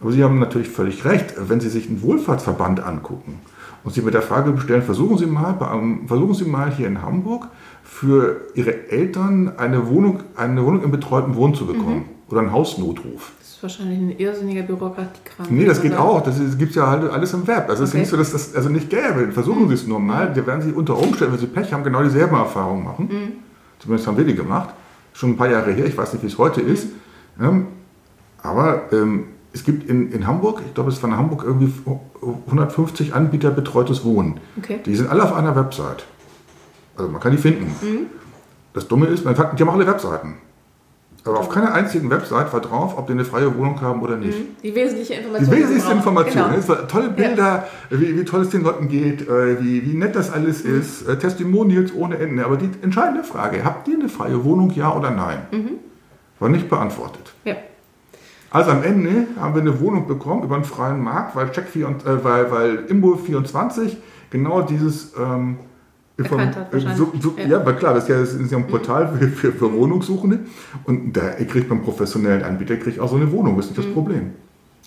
[0.00, 3.40] Aber Sie haben natürlich völlig recht, wenn Sie sich einen Wohlfahrtsverband angucken
[3.82, 5.56] und Sie mit der Frage stellen, versuchen Sie mal,
[6.06, 7.48] versuchen Sie mal hier in Hamburg
[8.00, 12.30] für Ihre Eltern eine Wohnung, eine Wohnung im betreuten Wohn zu bekommen mhm.
[12.30, 15.46] oder einen Hausnotruf ist wahrscheinlich ein irrsinniger Bürokratiekram.
[15.48, 16.02] Nee, das geht oder?
[16.02, 16.22] auch.
[16.22, 17.70] Das gibt es ja halt alles im Web.
[17.70, 18.02] Also es okay.
[18.02, 19.32] ist nicht so, dass das also nicht gäbe.
[19.32, 20.32] Versuchen Sie es nur mal.
[20.34, 23.08] Da werden Sie unter Umständen, wenn Sie Pech haben, genau dieselben Erfahrungen machen.
[23.10, 23.32] Mhm.
[23.78, 24.74] Zumindest haben wir die gemacht.
[25.14, 25.86] Schon ein paar Jahre her.
[25.86, 26.72] Ich weiß nicht, wie es heute mhm.
[26.72, 26.88] ist.
[27.40, 27.68] Ähm,
[28.42, 31.72] aber ähm, es gibt in, in Hamburg, ich glaube, es von Hamburg irgendwie
[32.46, 34.38] 150 Anbieter betreutes Wohnen.
[34.58, 34.80] Okay.
[34.84, 36.04] Die sind alle auf einer Website.
[36.96, 37.74] Also man kann die finden.
[37.80, 38.06] Mhm.
[38.72, 40.34] Das Dumme ist, man, die haben alle Webseiten.
[41.26, 44.38] Aber auf keiner einzigen Website war drauf, ob die eine freie Wohnung haben oder nicht.
[44.38, 44.56] Mhm.
[44.62, 45.50] Die wesentliche Information.
[45.50, 46.44] Die wesentlichste Information.
[46.54, 46.74] Genau.
[46.86, 48.00] tolle Bilder, ja.
[48.00, 50.78] wie, wie, toll es den Leuten geht, äh, wie, wie nett das alles mhm.
[50.78, 52.44] ist, äh, Testimonials ohne Ende.
[52.44, 55.38] Aber die entscheidende Frage, habt ihr eine freie Wohnung, ja oder nein?
[55.50, 55.70] Mhm.
[56.38, 57.34] War nicht beantwortet.
[57.44, 57.56] Ja.
[58.50, 61.88] Also am Ende haben wir eine Wohnung bekommen über einen freien Markt, weil, Check 4,
[61.88, 63.96] äh, weil, weil Imbo 24
[64.30, 65.14] genau dieses...
[65.18, 65.58] Ähm,
[66.16, 66.72] erkannt hat.
[66.96, 67.46] So, so, ja.
[67.46, 70.40] ja, aber klar, das ist ja, das ist ja ein Portal für, für, für Wohnungssuchende
[70.84, 73.86] und da kriegt man professionellen Anbieter kriegt auch so eine Wohnung, das ist nicht das
[73.86, 73.94] mhm.
[73.94, 74.32] Problem.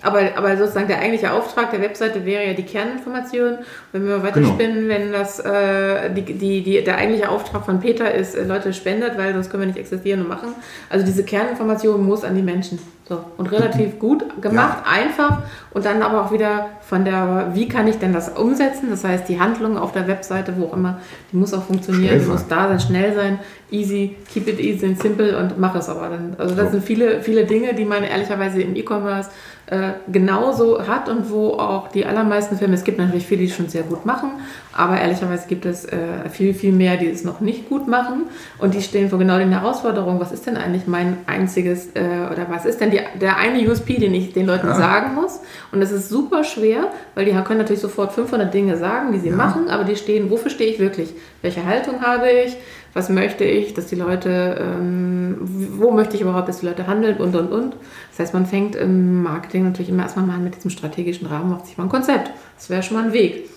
[0.01, 3.57] Aber, aber sozusagen der eigentliche Auftrag der Webseite wäre ja die Kerninformation.
[3.91, 4.89] Wenn wir weiterspinnen, genau.
[4.89, 9.17] wenn das äh, die, die, die, der eigentliche Auftrag von Peter ist, äh, Leute spendet,
[9.17, 10.55] weil sonst können wir nicht existieren und machen.
[10.89, 12.79] Also diese Kerninformation muss an die Menschen.
[13.09, 13.19] So.
[13.37, 14.91] Und relativ gut gemacht, ja.
[14.91, 18.87] einfach und dann aber auch wieder von der, wie kann ich denn das umsetzen?
[18.89, 20.99] Das heißt, die Handlung auf der Webseite, wo auch immer,
[21.31, 24.99] die muss auch funktionieren, die muss da sein, schnell sein, easy, keep it easy and
[24.99, 26.35] simple und mach es aber dann.
[26.39, 26.71] Also das so.
[26.71, 29.29] sind viele, viele Dinge, die man ehrlicherweise im E-Commerce
[29.69, 33.55] äh, genauso hat und wo auch die allermeisten Filme, es gibt natürlich viele, die es
[33.55, 34.31] schon sehr gut machen,
[34.75, 38.23] aber ehrlicherweise gibt es äh, viel, viel mehr, die es noch nicht gut machen
[38.57, 41.99] und die stehen vor genau den Herausforderungen, was ist denn eigentlich mein einziges äh,
[42.31, 44.73] oder was ist denn die, der eine USP, den ich den Leuten ja.
[44.73, 45.39] sagen muss
[45.71, 46.78] und das ist super schwer,
[47.15, 49.35] weil die können natürlich sofort 500 Dinge sagen, die sie ja.
[49.35, 51.13] machen, aber die stehen, wofür stehe ich wirklich?
[51.41, 52.57] Welche Haltung habe ich?
[52.93, 57.17] was möchte ich, dass die Leute, ähm, wo möchte ich überhaupt, dass die Leute handeln
[57.17, 57.75] und und und.
[58.11, 61.51] Das heißt, man fängt im Marketing natürlich immer erstmal mal an mit diesem strategischen Rahmen,
[61.51, 62.31] macht sich mal ein Konzept.
[62.57, 63.49] Das wäre schon mal ein Weg.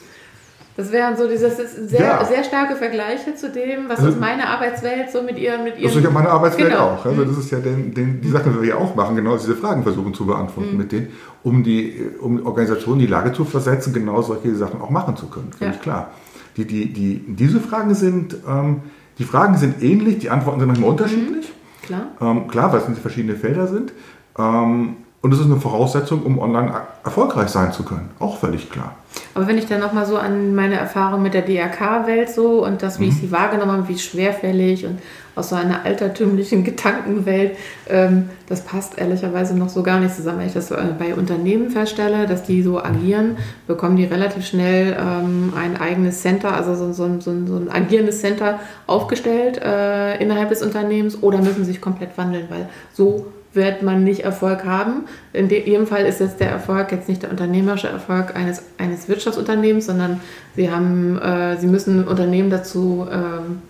[0.77, 2.25] Das wären so diese sehr, ja.
[2.25, 5.85] sehr starke Vergleiche zu dem, was also, ist meine Arbeitswelt so mit ihren mit ihren.
[5.85, 6.93] Das ist ja meine Arbeitswelt genau.
[6.93, 7.05] auch.
[7.05, 9.55] Also das ist ja den, den, die Sache, die wir ja auch machen, genau diese
[9.55, 10.79] Fragen versuchen zu beantworten mhm.
[10.79, 11.09] mit denen,
[11.43, 15.27] um die um Organisationen in die Lage zu versetzen, genau solche Sachen auch machen zu
[15.27, 15.53] können.
[15.53, 15.81] Völlig ja.
[15.83, 16.11] klar.
[16.57, 18.83] Die, die, die, diese Fragen sind ähm,
[19.19, 21.53] die Fragen sind ähnlich, die Antworten sind manchmal unterschiedlich.
[21.53, 22.07] Mhm, klar.
[22.21, 23.93] Ähm, klar, weil es verschiedene Felder sind.
[24.39, 26.73] Ähm, und es ist eine Voraussetzung, um online
[27.05, 28.11] erfolgreich sein zu können.
[28.19, 28.97] Auch völlig klar.
[29.35, 32.99] Aber wenn ich dann nochmal so an meine Erfahrung mit der DRK-Welt so und das,
[32.99, 33.11] wie mhm.
[33.11, 34.99] ich sie wahrgenommen habe, wie schwerfällig und
[35.37, 37.57] aus so einer altertümlichen Gedankenwelt,
[37.89, 40.41] ähm, das passt ehrlicherweise noch so gar nicht zusammen.
[40.41, 43.37] Wenn ich das äh, bei Unternehmen feststelle, dass die so agieren,
[43.69, 48.21] bekommen die relativ schnell ähm, ein eigenes Center, also so, so, so, so ein agierendes
[48.21, 48.59] Center
[48.89, 54.21] aufgestellt äh, innerhalb des Unternehmens oder müssen sich komplett wandeln, weil so wird man nicht
[54.21, 55.05] Erfolg haben.
[55.33, 59.87] In jedem Fall ist jetzt der Erfolg jetzt nicht der unternehmerische Erfolg eines, eines Wirtschaftsunternehmens,
[59.87, 60.21] sondern
[60.57, 63.17] sie, haben, äh, sie müssen Unternehmen dazu äh,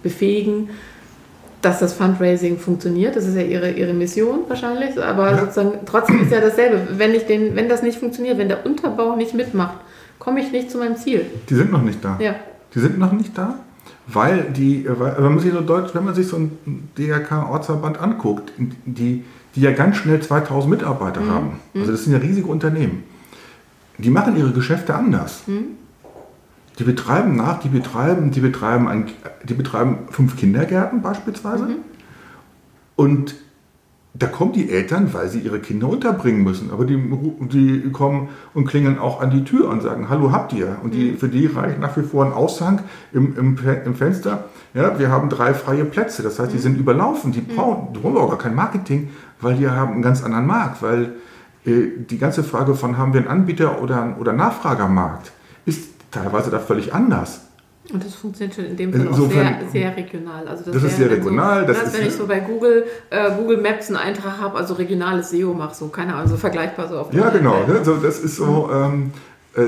[0.02, 0.70] befähigen,
[1.62, 3.16] dass das Fundraising funktioniert.
[3.16, 5.02] Das ist ja ihre, ihre Mission wahrscheinlich.
[5.02, 5.38] Aber ja.
[5.38, 6.98] sozusagen, trotzdem ist ja dasselbe.
[6.98, 9.78] Wenn, ich den, wenn das nicht funktioniert, wenn der Unterbau nicht mitmacht,
[10.18, 11.26] komme ich nicht zu meinem Ziel.
[11.48, 12.18] Die sind noch nicht da.
[12.20, 12.34] Ja.
[12.74, 13.58] Die sind noch nicht da,
[14.06, 18.52] weil die, weil, wenn, man sich so Deutsch, wenn man sich so ein DRK-Ortsverband anguckt,
[18.86, 21.30] die, die ja ganz schnell 2000 Mitarbeiter mhm.
[21.30, 21.92] haben, also mhm.
[21.92, 23.04] das sind ja riesige Unternehmen,
[23.98, 25.42] die machen ihre Geschäfte anders.
[25.46, 25.76] Mhm.
[26.78, 29.10] Die betreiben nach, die betreiben, die betreiben, ein,
[29.44, 31.64] die betreiben fünf Kindergärten beispielsweise.
[31.64, 31.76] Mhm.
[32.96, 33.34] Und
[34.14, 36.70] da kommen die Eltern, weil sie ihre Kinder unterbringen müssen.
[36.70, 40.76] Aber die, die kommen und klingeln auch an die Tür und sagen, hallo, habt ihr?
[40.82, 41.18] Und die, mhm.
[41.18, 42.80] für die reicht nach wie vor ein Aushang
[43.12, 44.44] im, im, im, Fenster.
[44.74, 46.22] Ja, wir haben drei freie Plätze.
[46.22, 46.62] Das heißt, die mhm.
[46.62, 47.32] sind überlaufen.
[47.32, 49.10] Die brauchen, die brauchen auch gar kein Marketing,
[49.42, 50.82] weil die haben einen ganz anderen Markt.
[50.82, 51.14] Weil
[51.64, 55.32] äh, die ganze Frage von, haben wir einen Anbieter oder, oder Nachfragermarkt,
[55.66, 57.40] ist teilweise da völlig anders.
[57.92, 60.46] Und das funktioniert in dem Fall auch sehr, sehr regional.
[60.46, 61.66] Also das, das ist sehr regional.
[61.66, 64.74] So, das, ist, wenn ich so bei Google, äh, Google Maps einen Eintrag habe, also
[64.74, 67.66] regionales SEO mache, so keine Ahnung, so vergleichbar so auf Ja, genau.
[67.66, 67.84] Ne?
[67.84, 69.10] So, das ist so, ähm,
[69.56, 69.62] äh,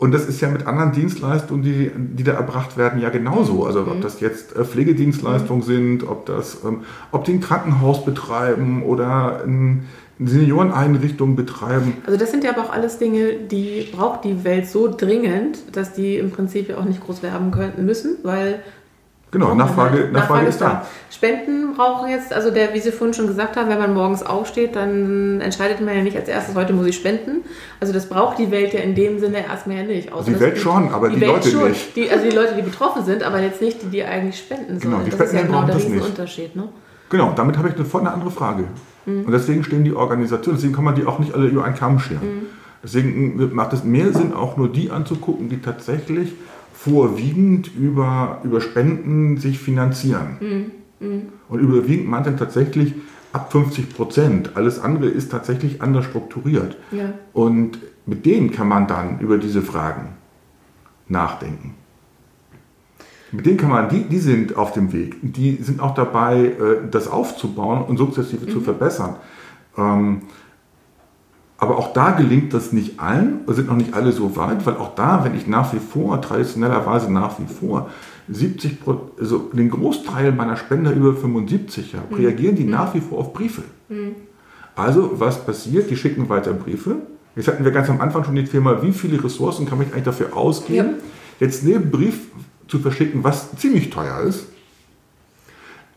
[0.00, 3.66] und das ist ja mit anderen Dienstleistungen, die, die da erbracht werden, ja genauso.
[3.66, 4.00] Also ob mhm.
[4.00, 5.66] das jetzt äh, Pflegedienstleistungen mhm.
[5.66, 9.84] sind, ob das, ähm, ob die ein Krankenhaus betreiben oder ein
[10.18, 11.98] Senioreneinrichtungen betreiben.
[12.06, 15.92] Also das sind ja aber auch alles Dinge, die braucht die Welt so dringend, dass
[15.92, 18.60] die im Prinzip ja auch nicht groß werben können müssen, weil
[19.32, 19.98] Genau, Nachfrage.
[19.98, 20.68] Nachfrage, Nachfrage, ist da.
[20.68, 20.86] da.
[21.10, 24.74] Spenden brauchen jetzt, also der, wie Sie vorhin schon gesagt haben, wenn man morgens aufsteht,
[24.74, 27.42] dann entscheidet man ja nicht als erstes, heute muss ich spenden.
[27.78, 30.12] Also das braucht die Welt ja in dem Sinne erstmal ja nicht.
[30.12, 31.68] Außer die Welt schon, aber die, die Leute schon.
[31.68, 31.94] nicht.
[31.94, 34.96] Die, also die Leute, die betroffen sind, aber jetzt nicht die, die eigentlich spenden genau,
[34.96, 35.04] sollen.
[35.04, 36.56] Die das ist ja genau der Riesenunterschied.
[36.56, 36.68] Ne?
[37.10, 38.64] Genau, damit habe ich eine, eine andere Frage.
[39.06, 39.24] Mhm.
[39.26, 42.00] Und deswegen stehen die Organisationen, deswegen kann man die auch nicht alle über einen Kamm
[42.00, 42.20] scheren.
[42.22, 42.46] Mhm.
[42.82, 46.32] Deswegen macht es mehr Sinn, auch nur die anzugucken, die tatsächlich
[46.84, 50.38] vorwiegend über, über Spenden sich finanzieren.
[50.40, 51.06] Mhm.
[51.06, 51.22] mhm.
[51.48, 52.94] Und überwiegend meint dann tatsächlich
[53.32, 54.52] ab 50 Prozent.
[54.54, 56.76] Alles andere ist tatsächlich anders strukturiert.
[56.90, 57.12] Ja.
[57.32, 60.10] Und mit denen kann man dann über diese Fragen
[61.08, 61.74] nachdenken.
[63.32, 65.16] Mit denen kann man, die, die sind auf dem Weg.
[65.22, 68.50] Die sind auch dabei, äh, das aufzubauen und sukzessive mhm.
[68.50, 69.16] zu verbessern.
[69.76, 70.22] Ähm,
[71.60, 74.94] aber auch da gelingt das nicht allen, sind noch nicht alle so weit, weil auch
[74.94, 77.90] da, wenn ich nach wie vor, traditionellerweise nach wie vor,
[78.30, 78.78] 70
[79.18, 82.20] also den Großteil meiner Spender über 75 habe, mhm.
[82.20, 82.70] reagieren die mhm.
[82.70, 83.62] nach wie vor auf Briefe.
[83.90, 84.14] Mhm.
[84.74, 85.90] Also, was passiert?
[85.90, 86.96] Die schicken weiter Briefe.
[87.36, 90.04] Jetzt hatten wir ganz am Anfang schon die Thema, wie viele Ressourcen kann ich eigentlich
[90.04, 90.88] dafür ausgeben?
[90.88, 91.46] Ja.
[91.46, 92.28] Jetzt neben Brief
[92.68, 94.46] zu verschicken, was ziemlich teuer ist,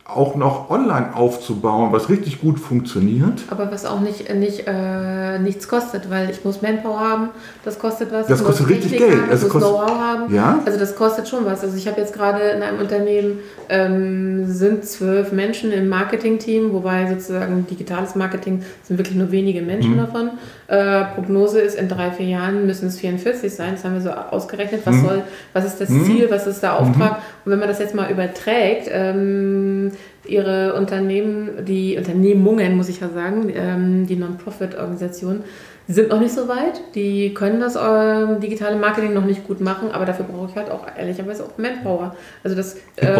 [0.05, 3.43] auch noch online aufzubauen, was richtig gut funktioniert.
[3.49, 7.29] Aber was auch nicht, nicht äh, nichts kostet, weil ich muss Manpower haben,
[7.63, 8.27] das kostet was.
[8.27, 9.21] Das kostet richtig Technik Geld.
[9.21, 10.35] Haben, ich muss Know-how haben.
[10.35, 10.59] Ja?
[10.65, 11.63] Also das kostet schon was.
[11.63, 13.39] Also ich habe jetzt gerade in einem Unternehmen
[13.69, 19.93] ähm, sind zwölf Menschen im Marketing-Team, wobei sozusagen digitales Marketing sind wirklich nur wenige Menschen
[19.93, 19.99] mhm.
[19.99, 20.31] davon.
[20.67, 23.75] Äh, Prognose ist, in drei, vier Jahren müssen es 44 sein.
[23.75, 24.81] Das haben wir so ausgerechnet.
[24.83, 25.05] Was, mhm.
[25.05, 26.05] soll, was ist das mhm.
[26.05, 27.21] Ziel, was ist der Auftrag?
[27.45, 29.91] Und wenn man das jetzt mal überträgt, ähm,
[30.25, 35.43] ihre Unternehmen, die Unternehmungen, muss ich ja sagen, ähm, die Non-Profit-Organisationen,
[35.87, 36.79] die sind noch nicht so weit.
[36.95, 40.71] Die können das äh, digitale Marketing noch nicht gut machen, aber dafür brauche ich halt
[40.71, 42.15] auch ehrlicherweise auch Manpower.
[42.43, 43.11] Also das, äh,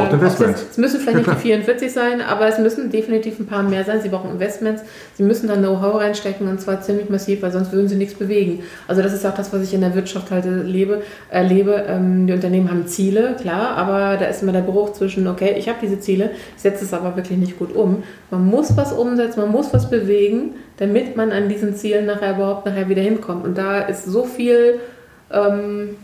[0.70, 4.02] es müssen vielleicht nicht die 44 sein, aber es müssen definitiv ein paar mehr sein.
[4.02, 4.84] Sie brauchen Investments,
[5.16, 8.64] sie müssen dann Know-how reinstecken und zwar ziemlich massiv, weil sonst würden sie nichts bewegen.
[8.88, 11.02] Also das ist auch das, was ich in der Wirtschaft halt erlebe.
[11.30, 11.84] erlebe.
[11.88, 15.68] Ähm, die Unternehmen haben Ziele, klar, aber da ist immer der Bruch zwischen, okay, ich
[15.68, 18.04] habe diese Ziele, ich setze es aber wirklich nicht gut um.
[18.32, 22.66] Man muss was umsetzen, man muss was bewegen, damit man an diesen Zielen nachher überhaupt
[22.66, 23.46] nachher wieder hinkommt.
[23.46, 24.80] Und da ist so viel
[25.32, 25.96] ähm,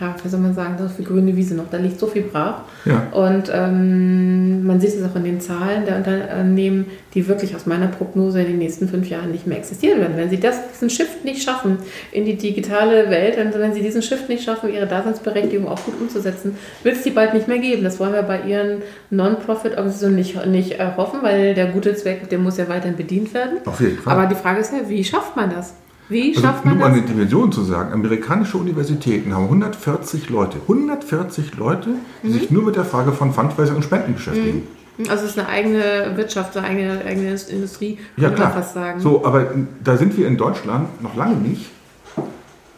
[0.00, 2.62] ja, wie soll man sagen, so viel grüne Wiese noch, da liegt so viel brach.
[2.86, 3.08] Ja.
[3.12, 7.88] Und ähm, man sieht es auch in den Zahlen der Unternehmen, die wirklich aus meiner
[7.88, 10.16] Prognose in den nächsten fünf Jahren nicht mehr existieren werden.
[10.16, 11.78] Wenn sie das, diesen Shift nicht schaffen
[12.12, 16.00] in die digitale Welt, und wenn sie diesen Shift nicht schaffen, ihre Daseinsberechtigung auch gut
[16.00, 17.84] umzusetzen, wird es die bald nicht mehr geben.
[17.84, 22.38] Das wollen wir bei ihren Non-Profit-Organisationen nicht, nicht äh, hoffen, weil der gute Zweck, der
[22.38, 23.58] muss ja weiterhin bedient werden.
[23.66, 24.14] Auf jeden Fall.
[24.14, 25.74] Aber die Frage ist ja, wie schafft man das?
[26.10, 26.96] Wie also schafft man nur das?
[26.96, 31.90] Nur eine Dimension zu sagen, amerikanische Universitäten haben 140 Leute, 140 Leute,
[32.22, 32.32] die mhm.
[32.32, 34.66] sich nur mit der Frage von Fundraising und Spenden beschäftigen.
[34.98, 35.08] Mhm.
[35.08, 38.52] Also es ist eine eigene Wirtschaft, eine eigene, eigene Industrie, ja, klar.
[38.52, 39.00] fast sagen.
[39.00, 41.70] So, aber da sind wir in Deutschland noch lange nicht,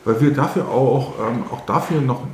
[0.05, 2.27] weil wir dafür auch, ähm, auch dafür noch,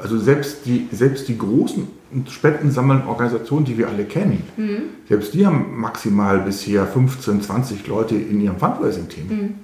[0.00, 1.88] also selbst die, selbst die großen
[2.28, 4.42] Spenden sammeln Organisationen, die wir alle kennen.
[4.56, 4.82] Mhm.
[5.08, 9.26] Selbst die haben maximal bisher 15, 20 Leute in ihrem Fundraising-Team.
[9.28, 9.54] Mhm.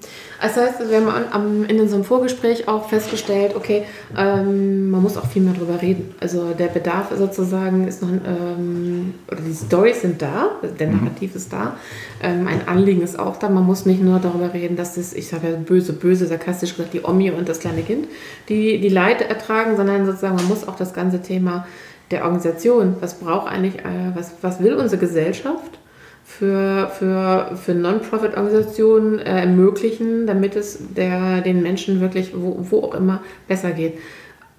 [0.41, 1.01] Das heißt, wir
[1.33, 3.85] haben in unserem Vorgespräch auch festgestellt, okay,
[4.17, 6.15] ähm, man muss auch viel mehr darüber reden.
[6.21, 11.05] Also der Bedarf sozusagen ist noch, ähm, oder die Storys sind da, der mhm.
[11.05, 11.37] Narrativ mhm.
[11.37, 11.77] ist da,
[12.23, 13.49] ähm, ein Anliegen ist auch da.
[13.49, 16.93] Man muss nicht nur darüber reden, dass das, ich sage ja böse, böse, sarkastisch gesagt,
[16.93, 18.07] die Omi und das kleine Kind,
[18.49, 21.67] die die Leid ertragen, sondern sozusagen man muss auch das ganze Thema
[22.11, 22.97] der Organisation.
[23.01, 25.79] Was braucht eigentlich, äh, was, was will unsere Gesellschaft
[26.25, 32.95] für, für, für Non-Profit-Organisationen äh, ermöglichen, damit es der, den Menschen wirklich, wo, wo auch
[32.95, 33.99] immer, besser geht.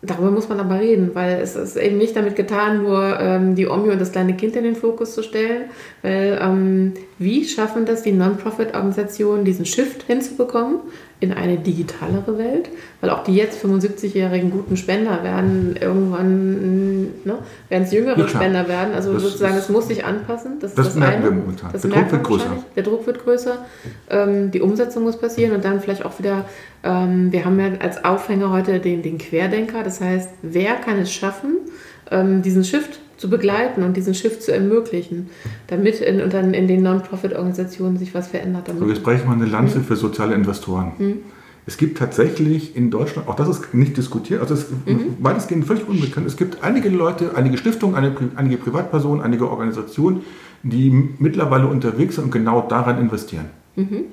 [0.02, 3.68] Darüber muss man aber reden, weil es ist eben nicht damit getan, nur ähm, die
[3.68, 5.66] Omi und das kleine Kind in den Fokus zu stellen.
[6.04, 10.82] Weil ähm, wie schaffen das die Non-Profit-Organisationen, diesen Shift hinzubekommen
[11.20, 12.70] in eine digitalere Welt?
[13.02, 18.68] Weil auch die jetzt 75-jährigen guten Spender werden irgendwann, ne, werden es jüngere ja, Spender
[18.68, 18.94] werden.
[18.94, 20.60] Also das sozusagen, es muss sich anpassen.
[20.60, 21.26] Das, das, das merken eine.
[21.26, 21.72] wir momentan.
[21.72, 22.64] Das der Druck wird größer.
[22.76, 23.66] Der Druck wird größer.
[24.10, 26.46] Ähm, die Umsetzung muss passieren und dann vielleicht auch wieder,
[26.84, 29.84] ähm, wir haben ja als Aufhänger heute den, den Querdenker.
[29.84, 31.58] Das heißt, wer kann es schaffen,
[32.12, 35.30] ähm, diesen Shift zu begleiten und diesen Shift zu ermöglichen,
[35.68, 38.68] damit in, in, in den Non-Profit-Organisationen sich was verändert.
[38.68, 38.82] Damit.
[38.82, 39.84] So, jetzt breche ich mal eine Lanze mhm.
[39.84, 40.92] für soziale Investoren.
[40.98, 41.14] Mhm.
[41.66, 45.18] Es gibt tatsächlich in Deutschland, auch das ist nicht diskutiert, also es ist mhm.
[45.20, 50.22] weitestgehend völlig unbekannt, es gibt einige Leute, einige Stiftungen, einige, einige Privatpersonen, einige Organisationen,
[50.64, 53.48] die mittlerweile unterwegs sind und genau daran investieren.
[53.76, 54.06] Mhm.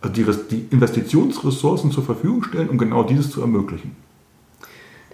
[0.00, 3.92] Also die, die Investitionsressourcen zur Verfügung stellen, um genau dieses zu ermöglichen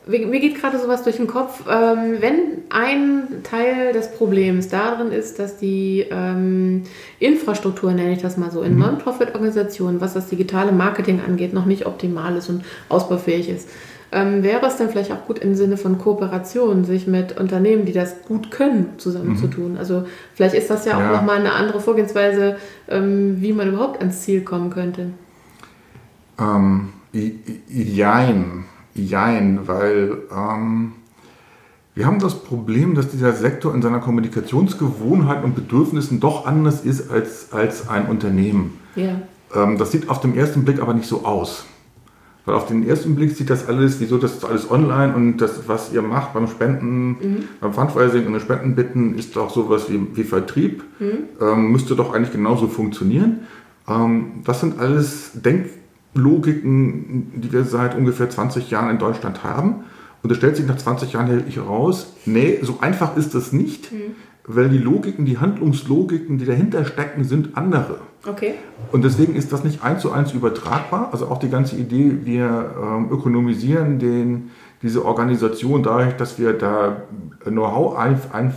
[0.07, 5.39] mir geht gerade sowas durch den Kopf, ähm, wenn ein Teil des Problems darin ist,
[5.39, 6.83] dass die ähm,
[7.21, 8.81] Infrastruktur, nenne ich das mal so, in mhm.
[8.81, 13.69] Non-Profit-Organisationen, was das digitale Marketing angeht, noch nicht optimal ist und ausbaufähig ist,
[14.11, 17.93] ähm, wäre es dann vielleicht auch gut im Sinne von Kooperation, sich mit Unternehmen, die
[17.93, 19.73] das gut können, zusammenzutun.
[19.73, 19.79] Mhm.
[19.79, 21.13] Also vielleicht ist das ja auch ja.
[21.13, 22.57] nochmal eine andere Vorgehensweise,
[22.89, 25.13] ähm, wie man überhaupt ans Ziel kommen könnte.
[26.39, 26.93] Ähm,
[27.69, 28.65] jein.
[28.95, 30.93] Jein, weil ähm,
[31.95, 37.11] wir haben das Problem, dass dieser Sektor in seiner Kommunikationsgewohnheit und Bedürfnissen doch anders ist
[37.11, 38.79] als, als ein Unternehmen.
[38.97, 39.23] Ja.
[39.55, 41.67] Ähm, das sieht auf den ersten Blick aber nicht so aus.
[42.45, 45.69] Weil auf den ersten Blick sieht das alles, wieso das ist alles online und das,
[45.69, 47.45] was ihr macht beim Spenden, mhm.
[47.61, 50.83] beim Fundraising und Spenden bitten, ist doch sowas wie, wie Vertrieb.
[50.99, 51.19] Mhm.
[51.41, 53.41] Ähm, müsste doch eigentlich genauso funktionieren.
[53.87, 55.67] Ähm, das sind alles Denk
[56.15, 59.85] Logiken, die wir seit ungefähr 20 Jahren in Deutschland haben.
[60.23, 64.15] Und es stellt sich nach 20 Jahren heraus, nee, so einfach ist das nicht, mhm.
[64.47, 67.99] weil die Logiken, die Handlungslogiken, die dahinter stecken, sind andere.
[68.27, 68.55] Okay.
[68.93, 71.09] Und deswegen ist das nicht eins zu eins übertragbar.
[71.11, 74.51] Also auch die ganze Idee, wir ähm, ökonomisieren den,
[74.83, 77.03] diese Organisation dadurch, dass wir da
[77.45, 78.55] Know-how ein, ein,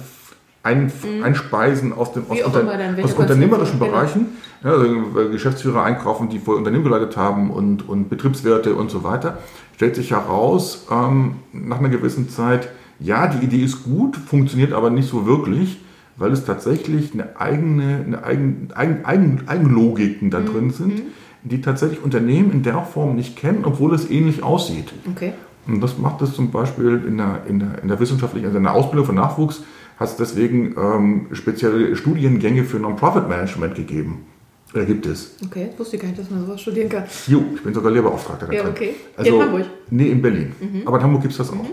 [0.65, 1.23] ein, mhm.
[1.23, 2.65] einspeisen aus, dem, aus, unter,
[3.03, 3.91] aus unternehmerischen genau.
[3.91, 4.27] Bereichen.
[4.63, 9.37] Ja, also Geschäftsführer einkaufen, die vorher Unternehmen geleitet haben und, und Betriebswerte und so weiter.
[9.75, 12.69] Stellt sich heraus, ähm, nach einer gewissen Zeit,
[12.99, 15.77] ja, die Idee ist gut, funktioniert aber nicht so wirklich,
[16.17, 20.71] weil es tatsächlich eine eigene, eine eigen, eigen, eigen, Eigenlogiken da drin mhm.
[20.71, 21.01] sind,
[21.43, 24.93] die tatsächlich Unternehmen in der Form nicht kennen, obwohl es ähnlich aussieht.
[25.11, 25.33] Okay.
[25.67, 28.63] Und das macht es zum Beispiel in der, in der, in der wissenschaftlichen, also in
[28.63, 29.61] der Ausbildung von Nachwuchs,
[29.97, 34.25] hat es deswegen ähm, spezielle Studiengänge für Non-Profit-Management gegeben.
[34.73, 35.37] Da gibt es.
[35.45, 37.05] Okay, wusste ich gar nicht, dass man sowas studieren kann.
[37.27, 38.51] Jo, ich bin sogar Lehrbeauftragter.
[38.51, 38.95] Ja, okay.
[39.15, 39.65] Also, in Hamburg?
[39.89, 40.53] Nee, in Berlin.
[40.59, 40.81] Mhm.
[40.85, 41.63] Aber in Hamburg gibt es das auch.
[41.63, 41.69] Mhm.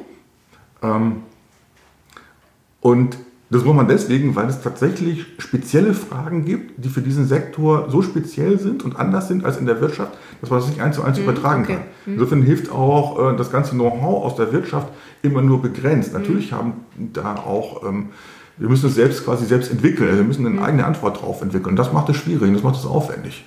[0.83, 1.17] Ähm,
[2.81, 3.17] und
[3.53, 8.01] das muss man deswegen, weil es tatsächlich spezielle Fragen gibt, die für diesen Sektor so
[8.01, 11.03] speziell sind und anders sind als in der Wirtschaft, dass man das nicht eins zu
[11.03, 11.75] eins mhm, übertragen okay.
[11.75, 11.83] kann.
[12.07, 12.13] Mhm.
[12.15, 14.89] Insofern hilft auch äh, das ganze Know-how aus der Wirtschaft
[15.21, 16.15] immer nur begrenzt.
[16.15, 16.57] Natürlich mhm.
[16.57, 18.09] haben da auch, ähm,
[18.57, 20.63] wir müssen es selbst quasi selbst entwickeln, also wir müssen eine mhm.
[20.63, 21.71] eigene Antwort drauf entwickeln.
[21.71, 23.45] Und das macht es schwierig, das macht es aufwendig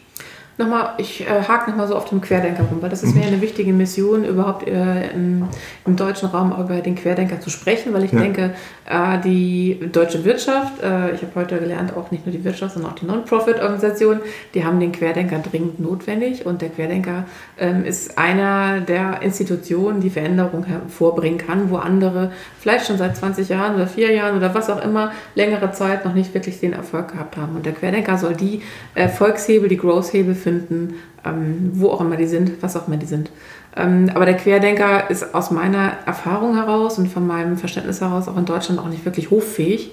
[0.58, 3.22] nochmal, ich äh, hake nochmal so auf dem Querdenker rum, weil das ist mhm.
[3.22, 5.48] mir eine wichtige Mission, überhaupt äh, im,
[5.86, 8.20] im, deutschen Raum über den Querdenker zu sprechen, weil ich ja.
[8.20, 8.54] denke,
[8.90, 12.92] äh, die deutsche Wirtschaft, äh, ich habe heute gelernt, auch nicht nur die Wirtschaft, sondern
[12.92, 14.22] auch die Non-Profit-Organisationen,
[14.54, 17.26] die haben den Querdenker dringend notwendig und der Querdenker
[17.58, 23.50] ähm, ist einer der Institutionen, die Veränderung hervorbringen kann, wo andere vielleicht schon seit 20
[23.50, 27.12] Jahren oder vier Jahren oder was auch immer längere Zeit noch nicht wirklich den Erfolg
[27.12, 27.56] gehabt haben.
[27.56, 28.62] Und der Querdenker soll die
[28.94, 30.94] Erfolgshebel, die Growth-Hebel finden,
[31.26, 33.32] ähm, wo auch immer die sind, was auch immer die sind.
[33.76, 38.38] Ähm, aber der Querdenker ist aus meiner Erfahrung heraus und von meinem Verständnis heraus auch
[38.38, 39.92] in Deutschland auch nicht wirklich hoffähig.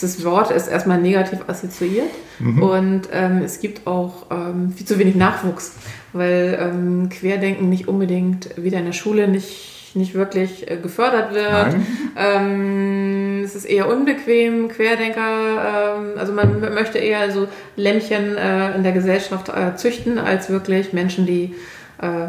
[0.00, 2.62] Das Wort ist erstmal negativ assoziiert mhm.
[2.62, 5.74] und ähm, es gibt auch ähm, viel zu wenig Nachwuchs,
[6.12, 11.76] weil ähm, Querdenken nicht unbedingt wieder in der Schule nicht, nicht wirklich äh, gefördert wird.
[12.16, 18.82] Ähm, es ist eher unbequem, Querdenker, ähm, also man möchte eher so Lämmchen äh, in
[18.82, 21.54] der Gesellschaft äh, züchten, als wirklich Menschen, die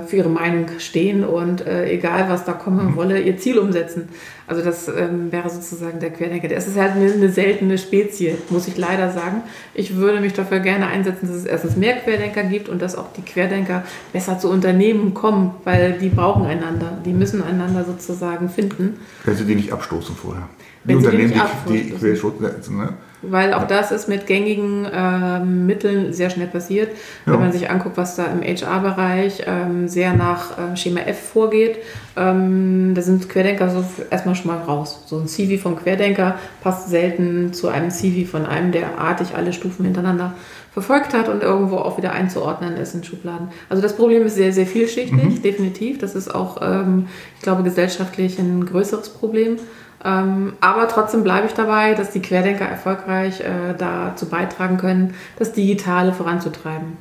[0.05, 2.95] für ihre Meinung stehen und äh, egal was da kommen mhm.
[2.95, 4.09] wolle, ihr Ziel umsetzen.
[4.47, 6.47] Also das ähm, wäre sozusagen der Querdenker.
[6.47, 9.41] Das ist halt eine, eine, seltene Spezie, muss ich leider sagen.
[9.73, 13.11] Ich würde mich dafür gerne einsetzen, dass es erstens mehr Querdenker gibt und dass auch
[13.13, 16.99] die Querdenker besser zu Unternehmen kommen, weil die brauchen einander.
[17.03, 18.99] Die müssen einander sozusagen finden.
[19.23, 20.47] Können Sie die nicht abstoßen vorher?
[20.83, 21.33] Die Wenn Unternehmen,
[21.67, 22.39] die, die, die Querschutz,
[22.69, 22.93] ne?
[23.29, 26.91] Weil auch das ist mit gängigen äh, Mitteln sehr schnell passiert.
[27.25, 27.33] Ja.
[27.33, 31.77] Wenn man sich anguckt, was da im HR-Bereich ähm, sehr nach äh, Schema F vorgeht,
[32.15, 35.03] ähm, da sind Querdenker so erstmal schon mal raus.
[35.07, 39.53] So ein CV von Querdenker passt selten zu einem CV von einem, der artig alle
[39.53, 40.33] Stufen hintereinander
[40.75, 43.47] verfolgt hat und irgendwo auch wieder einzuordnen ist in Schubladen.
[43.69, 45.41] Also das Problem ist sehr, sehr vielschichtig, mhm.
[45.41, 45.99] definitiv.
[45.99, 47.07] Das ist auch, ähm,
[47.37, 49.55] ich glaube, gesellschaftlich ein größeres Problem.
[50.03, 55.53] Ähm, aber trotzdem bleibe ich dabei, dass die Querdenker erfolgreich äh, dazu beitragen können, das
[55.53, 56.97] Digitale voranzutreiben.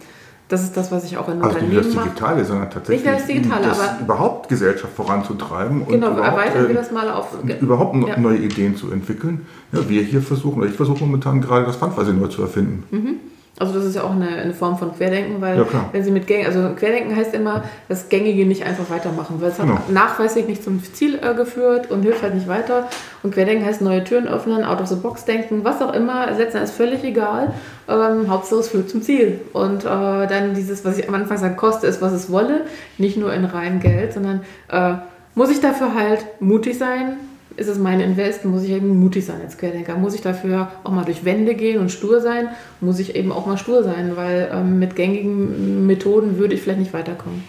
[0.48, 1.86] Das ist das, was ich auch in also Unternehmen mache.
[1.86, 6.18] Nicht das Digitale, sondern tatsächlich nicht das Digitale, das aber überhaupt Gesellschaft voranzutreiben genau, und
[6.18, 7.28] überhaupt, erweitern wir äh, das mal auf
[7.60, 8.18] überhaupt ja.
[8.18, 9.46] neue Ideen zu entwickeln.
[9.72, 12.84] Ja, wir hier versuchen, ich versuche momentan gerade das Fundweise neu zu erfinden.
[12.90, 13.20] Mhm.
[13.56, 16.26] Also das ist ja auch eine, eine Form von Querdenken, weil ja, wenn Sie mit
[16.26, 19.80] Gang, also Querdenken heißt immer, das Gängige nicht einfach weitermachen, weil es hat genau.
[19.90, 22.88] nachweislich nicht zum Ziel äh, geführt und hilft halt nicht weiter.
[23.22, 26.62] Und Querdenken heißt neue Türen öffnen, out of the box denken, was auch immer, setzen
[26.62, 27.54] ist völlig egal.
[27.88, 29.40] Ähm, Hauptsache es führt zum Ziel.
[29.52, 32.62] Und äh, dann dieses, was ich am Anfang sage, koste es, was es wolle,
[32.98, 34.94] nicht nur in rein Geld, sondern äh,
[35.36, 37.18] muss ich dafür halt mutig sein,
[37.56, 39.96] ist es mein Invest, muss ich eben mutig sein als Querdenker.
[39.96, 42.48] Muss ich dafür auch mal durch Wände gehen und stur sein,
[42.80, 46.80] muss ich eben auch mal stur sein, weil ähm, mit gängigen Methoden würde ich vielleicht
[46.80, 47.42] nicht weiterkommen.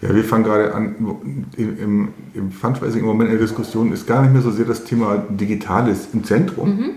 [0.00, 4.22] Ja, wir fangen gerade an, im, im Fundraising im Moment in der Diskussion ist gar
[4.22, 6.76] nicht mehr so sehr das Thema Digitales im Zentrum.
[6.76, 6.90] Mhm.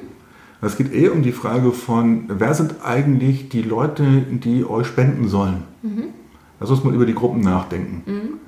[0.62, 5.28] Es geht eher um die Frage von, wer sind eigentlich die Leute, die euch spenden
[5.28, 5.64] sollen?
[5.84, 6.06] Mhm.
[6.60, 8.02] Lass uns mal über die Gruppen nachdenken.
[8.12, 8.45] Mhm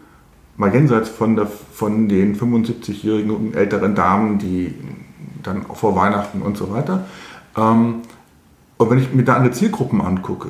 [0.58, 4.74] mal jenseits von, der, von den 75-jährigen und älteren Damen, die
[5.44, 7.06] dann auch vor Weihnachten und so weiter.
[7.56, 8.02] Ähm,
[8.78, 10.50] und wenn ich mir da andere Zielgruppen angucke,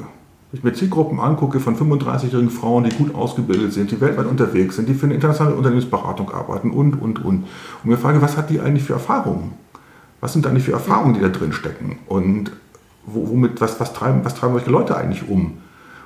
[0.51, 4.77] wenn ich mir Zielgruppen angucke von 35-jährigen Frauen, die gut ausgebildet sind, die weltweit unterwegs
[4.77, 7.43] sind, die für eine internationale Unternehmensberatung arbeiten und, und, und.
[7.43, 7.45] Und
[7.83, 9.53] mir frage, was hat die eigentlich für Erfahrungen?
[10.21, 11.99] Was sind da eigentlich für Erfahrungen, die da drin stecken?
[12.07, 12.51] Und
[13.05, 15.57] womit, was, was, treiben, was treiben solche Leute eigentlich um?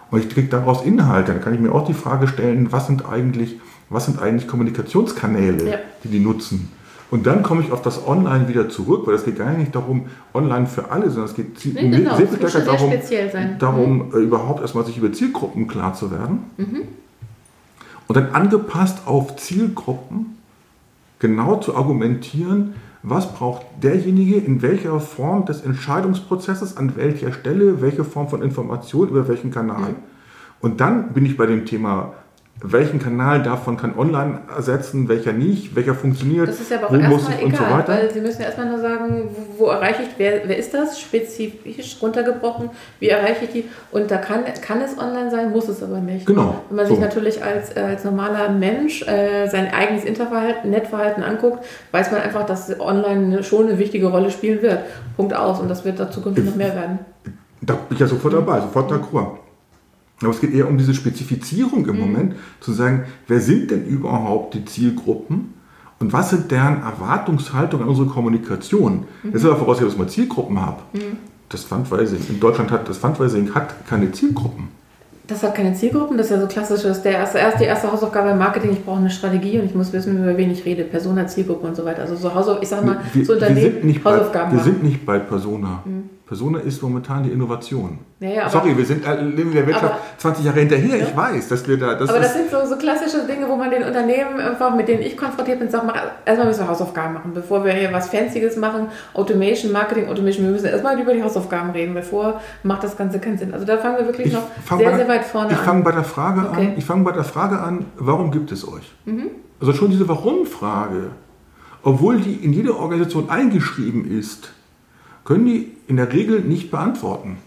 [0.10, 1.32] Und ich kriege daraus Inhalte.
[1.34, 3.60] Dann kann ich mir auch die Frage stellen, was sind eigentlich
[3.92, 5.78] was sind eigentlich Kommunikationskanäle, ja.
[6.04, 6.72] die die nutzen.
[7.12, 10.06] Und dann komme ich auf das Online wieder zurück, weil es geht gar nicht darum,
[10.34, 12.16] online für alle, sondern es geht nee, genau.
[12.16, 12.94] sehr viel stärker darum,
[13.60, 14.14] darum mhm.
[14.14, 16.46] Äh, überhaupt erstmal sich über Zielgruppen klar zu werden.
[16.56, 16.84] Mhm.
[18.08, 20.38] Und dann angepasst auf Zielgruppen
[21.20, 28.06] genau zu argumentieren, was braucht derjenige in welcher Form des Entscheidungsprozesses, an welcher Stelle, welche
[28.06, 29.90] Form von Information, über welchen Kanal.
[29.90, 29.96] Mhm.
[30.62, 32.14] Und dann bin ich bei dem Thema
[32.64, 36.94] welchen Kanal davon kann online ersetzen, welcher nicht, welcher funktioniert, das ist ja aber auch
[36.94, 37.88] wo muss ich egal, und so weiter.
[37.88, 41.00] Weil Sie müssen ja erstmal nur sagen, wo, wo erreiche ich, wer, wer ist das,
[41.00, 45.82] spezifisch runtergebrochen, wie erreiche ich die und da kann, kann es online sein, muss es
[45.82, 46.28] aber nicht.
[46.28, 46.62] Genau.
[46.70, 46.94] Wenn man so.
[46.94, 52.46] sich natürlich als, als normaler Mensch äh, sein eigenes Interverhalten, Netzverhalten anguckt, weiß man einfach,
[52.46, 54.80] dass online schon eine wichtige Rolle spielen wird.
[55.18, 57.00] Punkt aus und das wird da zukünftig noch mehr werden.
[57.62, 59.38] Da bin ich ja sofort dabei, sofort d'accord.
[60.28, 62.02] Aber es geht eher um diese Spezifizierung im mhm.
[62.02, 65.54] Moment, zu sagen, wer sind denn überhaupt die Zielgruppen
[66.00, 69.06] und was sind deren Erwartungshaltungen an unsere Kommunikation?
[69.24, 69.32] Mhm.
[69.32, 70.82] Das ist aber vorausgesetzt, dass man Zielgruppen habe.
[70.94, 71.18] Mhm.
[71.50, 74.70] Das Fundraising in Deutschland hat, das Fundraising hat keine Zielgruppen.
[75.28, 76.84] Das hat keine Zielgruppen, das ist ja so klassisch.
[76.84, 79.66] Das ist der erste, erst die erste Hausaufgabe im Marketing, ich brauche eine Strategie und
[79.66, 80.84] ich muss wissen, über wen ich rede.
[80.84, 82.02] Persona, Zielgruppe und so weiter.
[82.02, 84.52] Also so Hausaufgaben, ich sag mal, wir, so Unternehmen, wir sind nicht Hausaufgaben.
[84.52, 85.84] Bei, wir sind nicht bei Persona.
[85.86, 86.10] Mhm.
[86.32, 88.00] Persona ist momentan die Innovation.
[88.22, 90.96] Ja, ja, Sorry, wir sind äh, leben in der Wirtschaft aber, 20 Jahre hinterher.
[90.96, 91.06] Ja?
[91.06, 91.96] Ich weiß, dass wir da.
[91.96, 95.02] Das aber das sind so, so, klassische Dinge, wo man den Unternehmen einfach, mit denen
[95.02, 98.88] ich konfrontiert bin, sagt, erstmal müssen wir Hausaufgaben machen, bevor wir hier was Fancyes machen.
[99.14, 100.46] Automation, Marketing, Automation.
[100.46, 103.54] Wir müssen erstmal über die Hausaufgaben reden, bevor macht das Ganze keinen Sinn.
[103.54, 105.60] Also da fangen wir wirklich ich noch sehr, sehr weit vorne ich an.
[105.60, 106.68] Ich fange bei der Frage okay.
[106.68, 106.74] an.
[106.78, 108.90] Ich fange bei der Frage an, warum gibt es euch?
[109.04, 109.32] Mhm.
[109.60, 111.10] Also schon diese Warum-Frage,
[111.84, 114.54] obwohl die in jede Organisation eingeschrieben ist
[115.26, 117.38] können die in der Regel nicht beantworten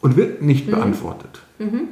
[0.00, 0.72] und wird nicht mhm.
[0.72, 1.40] beantwortet.
[1.58, 1.88] Mhm.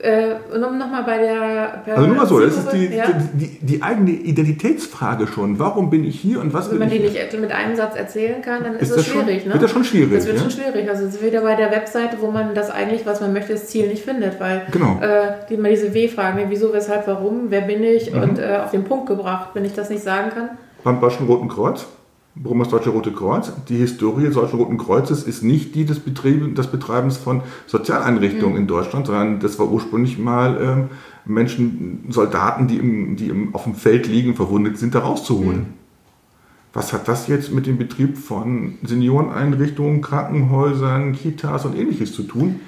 [0.00, 3.06] Äh, nochmal bei der per Also nur mal so, das ist die, ja.
[3.32, 5.60] die, die, eigene Identitätsfrage schon.
[5.60, 8.64] Warum bin ich hier und was Wenn man die nicht mit einem Satz erzählen kann,
[8.64, 9.42] dann ist, ist das schwierig.
[9.42, 9.54] Schon, ne?
[9.54, 10.12] Wird das schon schwierig.
[10.12, 10.42] Das wird ja?
[10.42, 10.90] schon schwierig.
[10.90, 13.68] Also es ist wieder bei der Webseite, wo man das eigentlich, was man möchte, das
[13.68, 14.40] Ziel nicht findet.
[14.40, 15.00] Weil genau.
[15.00, 18.22] äh, die, diese W-Fragen, wieso, weshalb, warum, wer bin ich mhm.
[18.22, 20.50] und äh, auf den Punkt gebracht, wenn ich das nicht sagen kann.
[20.82, 21.86] Beim Deutschen Roten Kreuz?
[22.36, 23.52] Warum das Deutsche Rote Kreuz?
[23.68, 28.54] Die Historie des Deutschen Roten Kreuzes ist nicht die des, Betrieb, des Betreibens von Sozialeinrichtungen
[28.54, 28.60] mhm.
[28.62, 30.88] in Deutschland, sondern das war ursprünglich mal ähm,
[31.24, 35.58] Menschen, Soldaten, die, im, die im, auf dem Feld liegen, verwundet sind, da rauszuholen.
[35.58, 35.66] Mhm.
[36.72, 42.60] Was hat das jetzt mit dem Betrieb von Senioreneinrichtungen, Krankenhäusern, Kitas und ähnliches zu tun?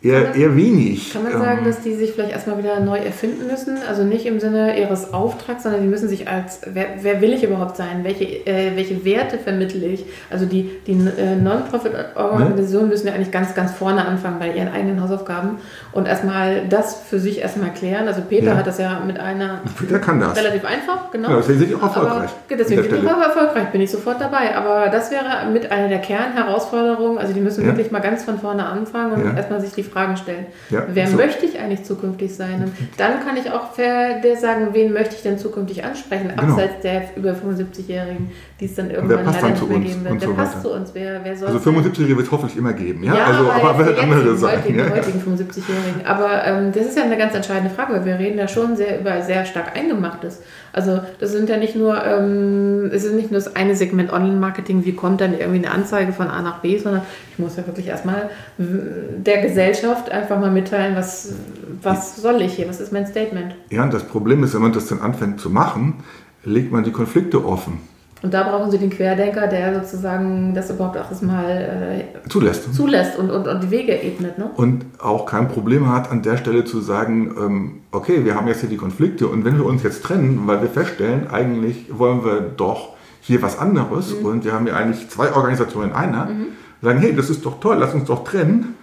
[0.00, 1.12] Eher, man, eher wenig.
[1.12, 3.78] Kann man sagen, ähm, dass die sich vielleicht erstmal wieder neu erfinden müssen?
[3.88, 7.42] Also nicht im Sinne ihres Auftrags, sondern die müssen sich als, wer, wer will ich
[7.42, 8.04] überhaupt sein?
[8.04, 10.04] Welche, äh, welche Werte vermittle ich?
[10.30, 12.92] Also die, die äh, Non-Profit-Organisationen ne?
[12.92, 15.58] müssen ja eigentlich ganz, ganz vorne anfangen bei ihren eigenen Hausaufgaben
[15.90, 18.06] und erstmal das für sich erstmal klären.
[18.06, 18.56] Also Peter ja.
[18.56, 20.38] hat das ja mit einer Peter kann das.
[20.38, 21.30] relativ einfach, genau.
[21.30, 22.30] Ja, deswegen sind die auch erfolgreich.
[22.30, 24.54] Aber, deswegen sind die auch erfolgreich, bin ich sofort dabei.
[24.54, 27.18] Aber das wäre mit einer der Kernherausforderungen.
[27.18, 27.66] Also die müssen ja.
[27.66, 30.46] wirklich mal ganz von vorne anfangen und erstmal sich die Fragen stellen.
[30.70, 31.16] Ja, wer so.
[31.16, 32.62] möchte ich eigentlich zukünftig sein?
[32.64, 36.52] Und dann kann ich auch sagen, wen möchte ich denn zukünftig ansprechen, genau.
[36.52, 38.30] abseits der über 75-Jährigen,
[38.60, 40.22] die es dann irgendwann leider nicht mehr geben wird.
[40.22, 40.90] Der so passt zu uns.
[40.94, 43.14] Wer, wer soll also 75-Jährige wird es hoffentlich immer geben, ja?
[43.14, 44.58] ja also, aber, aber wird andere sein.
[44.58, 44.90] Heutigen, ja.
[44.90, 46.06] heutigen 75-Jährigen.
[46.06, 49.00] Aber ähm, das ist ja eine ganz entscheidende Frage, weil wir reden ja schon sehr
[49.00, 50.42] über sehr stark Eingemachtes.
[50.72, 54.84] Also das sind ja nicht nur, ähm, es ist nicht nur das eine Segment Online-Marketing,
[54.84, 57.02] wie kommt dann irgendwie eine Anzeige von A nach B, sondern
[57.32, 61.34] ich muss ja wirklich erstmal der Gesellschaft einfach mal mitteilen, was,
[61.82, 63.54] was soll ich hier, was ist mein Statement.
[63.70, 66.04] Ja, und das Problem ist, wenn man das dann anfängt zu machen,
[66.44, 67.80] legt man die Konflikte offen.
[68.20, 72.74] Und da brauchen Sie den Querdenker, der sozusagen das überhaupt auch erstmal äh, zulässt.
[72.74, 74.38] zulässt und, und, und die Wege ebnet.
[74.38, 74.50] Ne?
[74.56, 78.60] Und auch kein Problem hat, an der Stelle zu sagen, ähm, okay, wir haben jetzt
[78.60, 82.40] hier die Konflikte und wenn wir uns jetzt trennen, weil wir feststellen, eigentlich wollen wir
[82.40, 84.26] doch hier was anderes mhm.
[84.26, 86.46] und wir haben ja eigentlich zwei Organisationen in einer, mhm.
[86.82, 88.74] sagen, hey, das ist doch toll, lass uns doch trennen.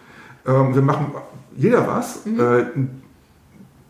[0.47, 1.07] Ähm, wir machen
[1.57, 2.25] jeder was.
[2.25, 2.39] Mhm.
[2.39, 2.65] Äh,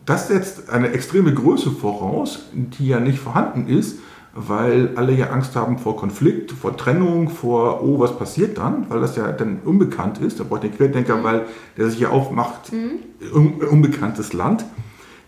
[0.06, 3.98] das setzt eine extreme Größe voraus, die ja nicht vorhanden ist
[4.36, 9.00] weil alle ja Angst haben vor Konflikt, vor Trennung, vor, oh, was passiert dann, weil
[9.00, 10.38] das ja dann unbekannt ist.
[10.38, 11.24] Da braucht den Querdenker, mhm.
[11.24, 11.46] weil
[11.78, 12.98] der sich ja aufmacht, mhm.
[13.34, 14.66] un unbekanntes Land.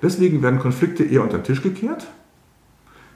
[0.02, 2.06] Deswegen werden Konflikte eher unter den Tisch gekehrt.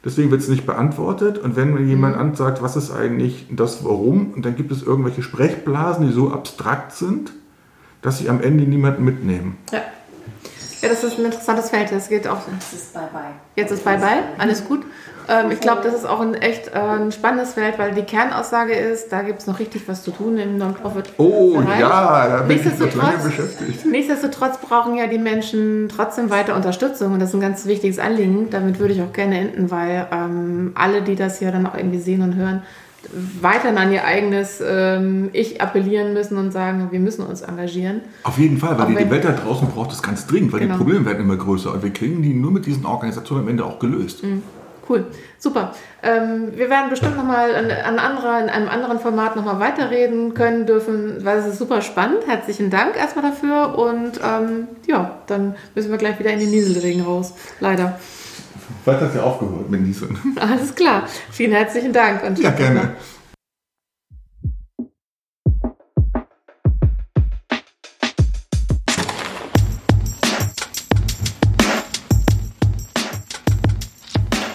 [0.04, 1.38] Deswegen wird es nicht beantwortet.
[1.38, 2.22] Und wenn mir jemand mhm.
[2.22, 6.92] ansagt, was ist eigentlich das Warum, und dann gibt es irgendwelche Sprechblasen, die so abstrakt
[6.92, 7.34] sind,
[8.00, 9.58] dass sie am Ende niemanden mitnehmen.
[9.70, 9.82] Ja.
[10.82, 11.92] Ja, das ist ein interessantes Feld.
[11.92, 12.40] Das geht auch.
[12.50, 13.20] Jetzt ist Bye-bye.
[13.54, 14.22] Jetzt ist Bye-bye.
[14.38, 14.84] Alles gut.
[15.28, 18.74] Ähm, ich glaube, das ist auch ein echt äh, ein spannendes Feld, weil die Kernaussage
[18.74, 21.12] ist, da gibt es noch richtig was zu tun im Non-Profit.
[21.18, 21.80] Oh Bereich.
[21.80, 23.86] ja, da bin ich noch lange beschäftigt.
[23.86, 28.50] Nichtsdestotrotz brauchen ja die Menschen trotzdem weiter Unterstützung und das ist ein ganz wichtiges Anliegen.
[28.50, 32.00] Damit würde ich auch gerne enden, weil ähm, alle, die das ja dann auch irgendwie
[32.00, 32.64] sehen und hören,
[33.40, 38.02] weiterhin an ihr eigenes ähm, Ich appellieren müssen und sagen, wir müssen uns engagieren.
[38.22, 40.74] Auf jeden Fall, weil die, die Welt da draußen braucht es ganz dringend, weil genau.
[40.74, 43.64] die Probleme werden immer größer und wir kriegen die nur mit diesen Organisationen am Ende
[43.64, 44.22] auch gelöst.
[44.22, 44.42] Mhm.
[44.88, 45.06] Cool,
[45.38, 45.74] super.
[46.02, 50.66] Ähm, wir werden bestimmt nochmal an, an anderer, in einem anderen Format nochmal weiterreden können
[50.66, 52.26] dürfen, weil es ist super spannend.
[52.26, 57.02] Herzlichen Dank erstmal dafür und ähm, ja, dann müssen wir gleich wieder in den Nieselregen
[57.02, 57.34] raus.
[57.60, 57.98] Leider.
[58.84, 60.18] Vielleicht hat ja aufgehört mit Nieseln.
[60.40, 61.06] Alles klar.
[61.30, 62.22] Vielen herzlichen Dank.
[62.24, 62.96] Und ja, gerne.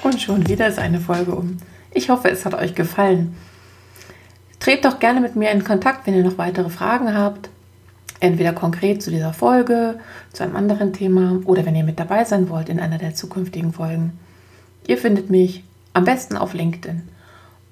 [0.03, 1.57] Und schon wieder ist eine Folge um.
[1.91, 3.36] Ich hoffe, es hat euch gefallen.
[4.59, 7.49] Tretet doch gerne mit mir in Kontakt, wenn ihr noch weitere Fragen habt.
[8.20, 9.99] Entweder konkret zu dieser Folge,
[10.34, 13.74] zu einem anderen Thema oder wenn ihr mit dabei sein wollt in einer der zukünftigen
[13.74, 14.18] Folgen.
[14.88, 15.63] Ihr findet mich
[15.93, 17.03] am besten auf LinkedIn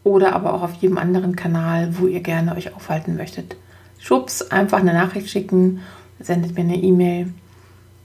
[0.04, 3.56] oder aber auch auf jedem anderen Kanal, wo ihr gerne euch aufhalten möchtet.
[4.00, 5.82] Schubs, einfach eine Nachricht schicken,
[6.20, 7.34] sendet mir eine E-Mail,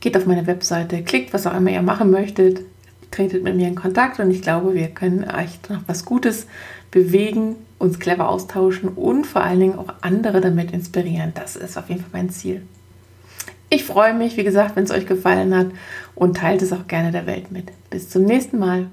[0.00, 2.62] geht auf meine Webseite, klickt, was auch immer ihr machen möchtet
[3.10, 6.46] tretet mit mir in Kontakt und ich glaube, wir können echt noch was Gutes
[6.90, 11.32] bewegen, uns clever austauschen und vor allen Dingen auch andere damit inspirieren.
[11.34, 12.62] Das ist auf jeden Fall mein Ziel.
[13.70, 15.68] Ich freue mich, wie gesagt, wenn es euch gefallen hat
[16.14, 17.72] und teilt es auch gerne der Welt mit.
[17.88, 18.88] Bis zum nächsten Mal.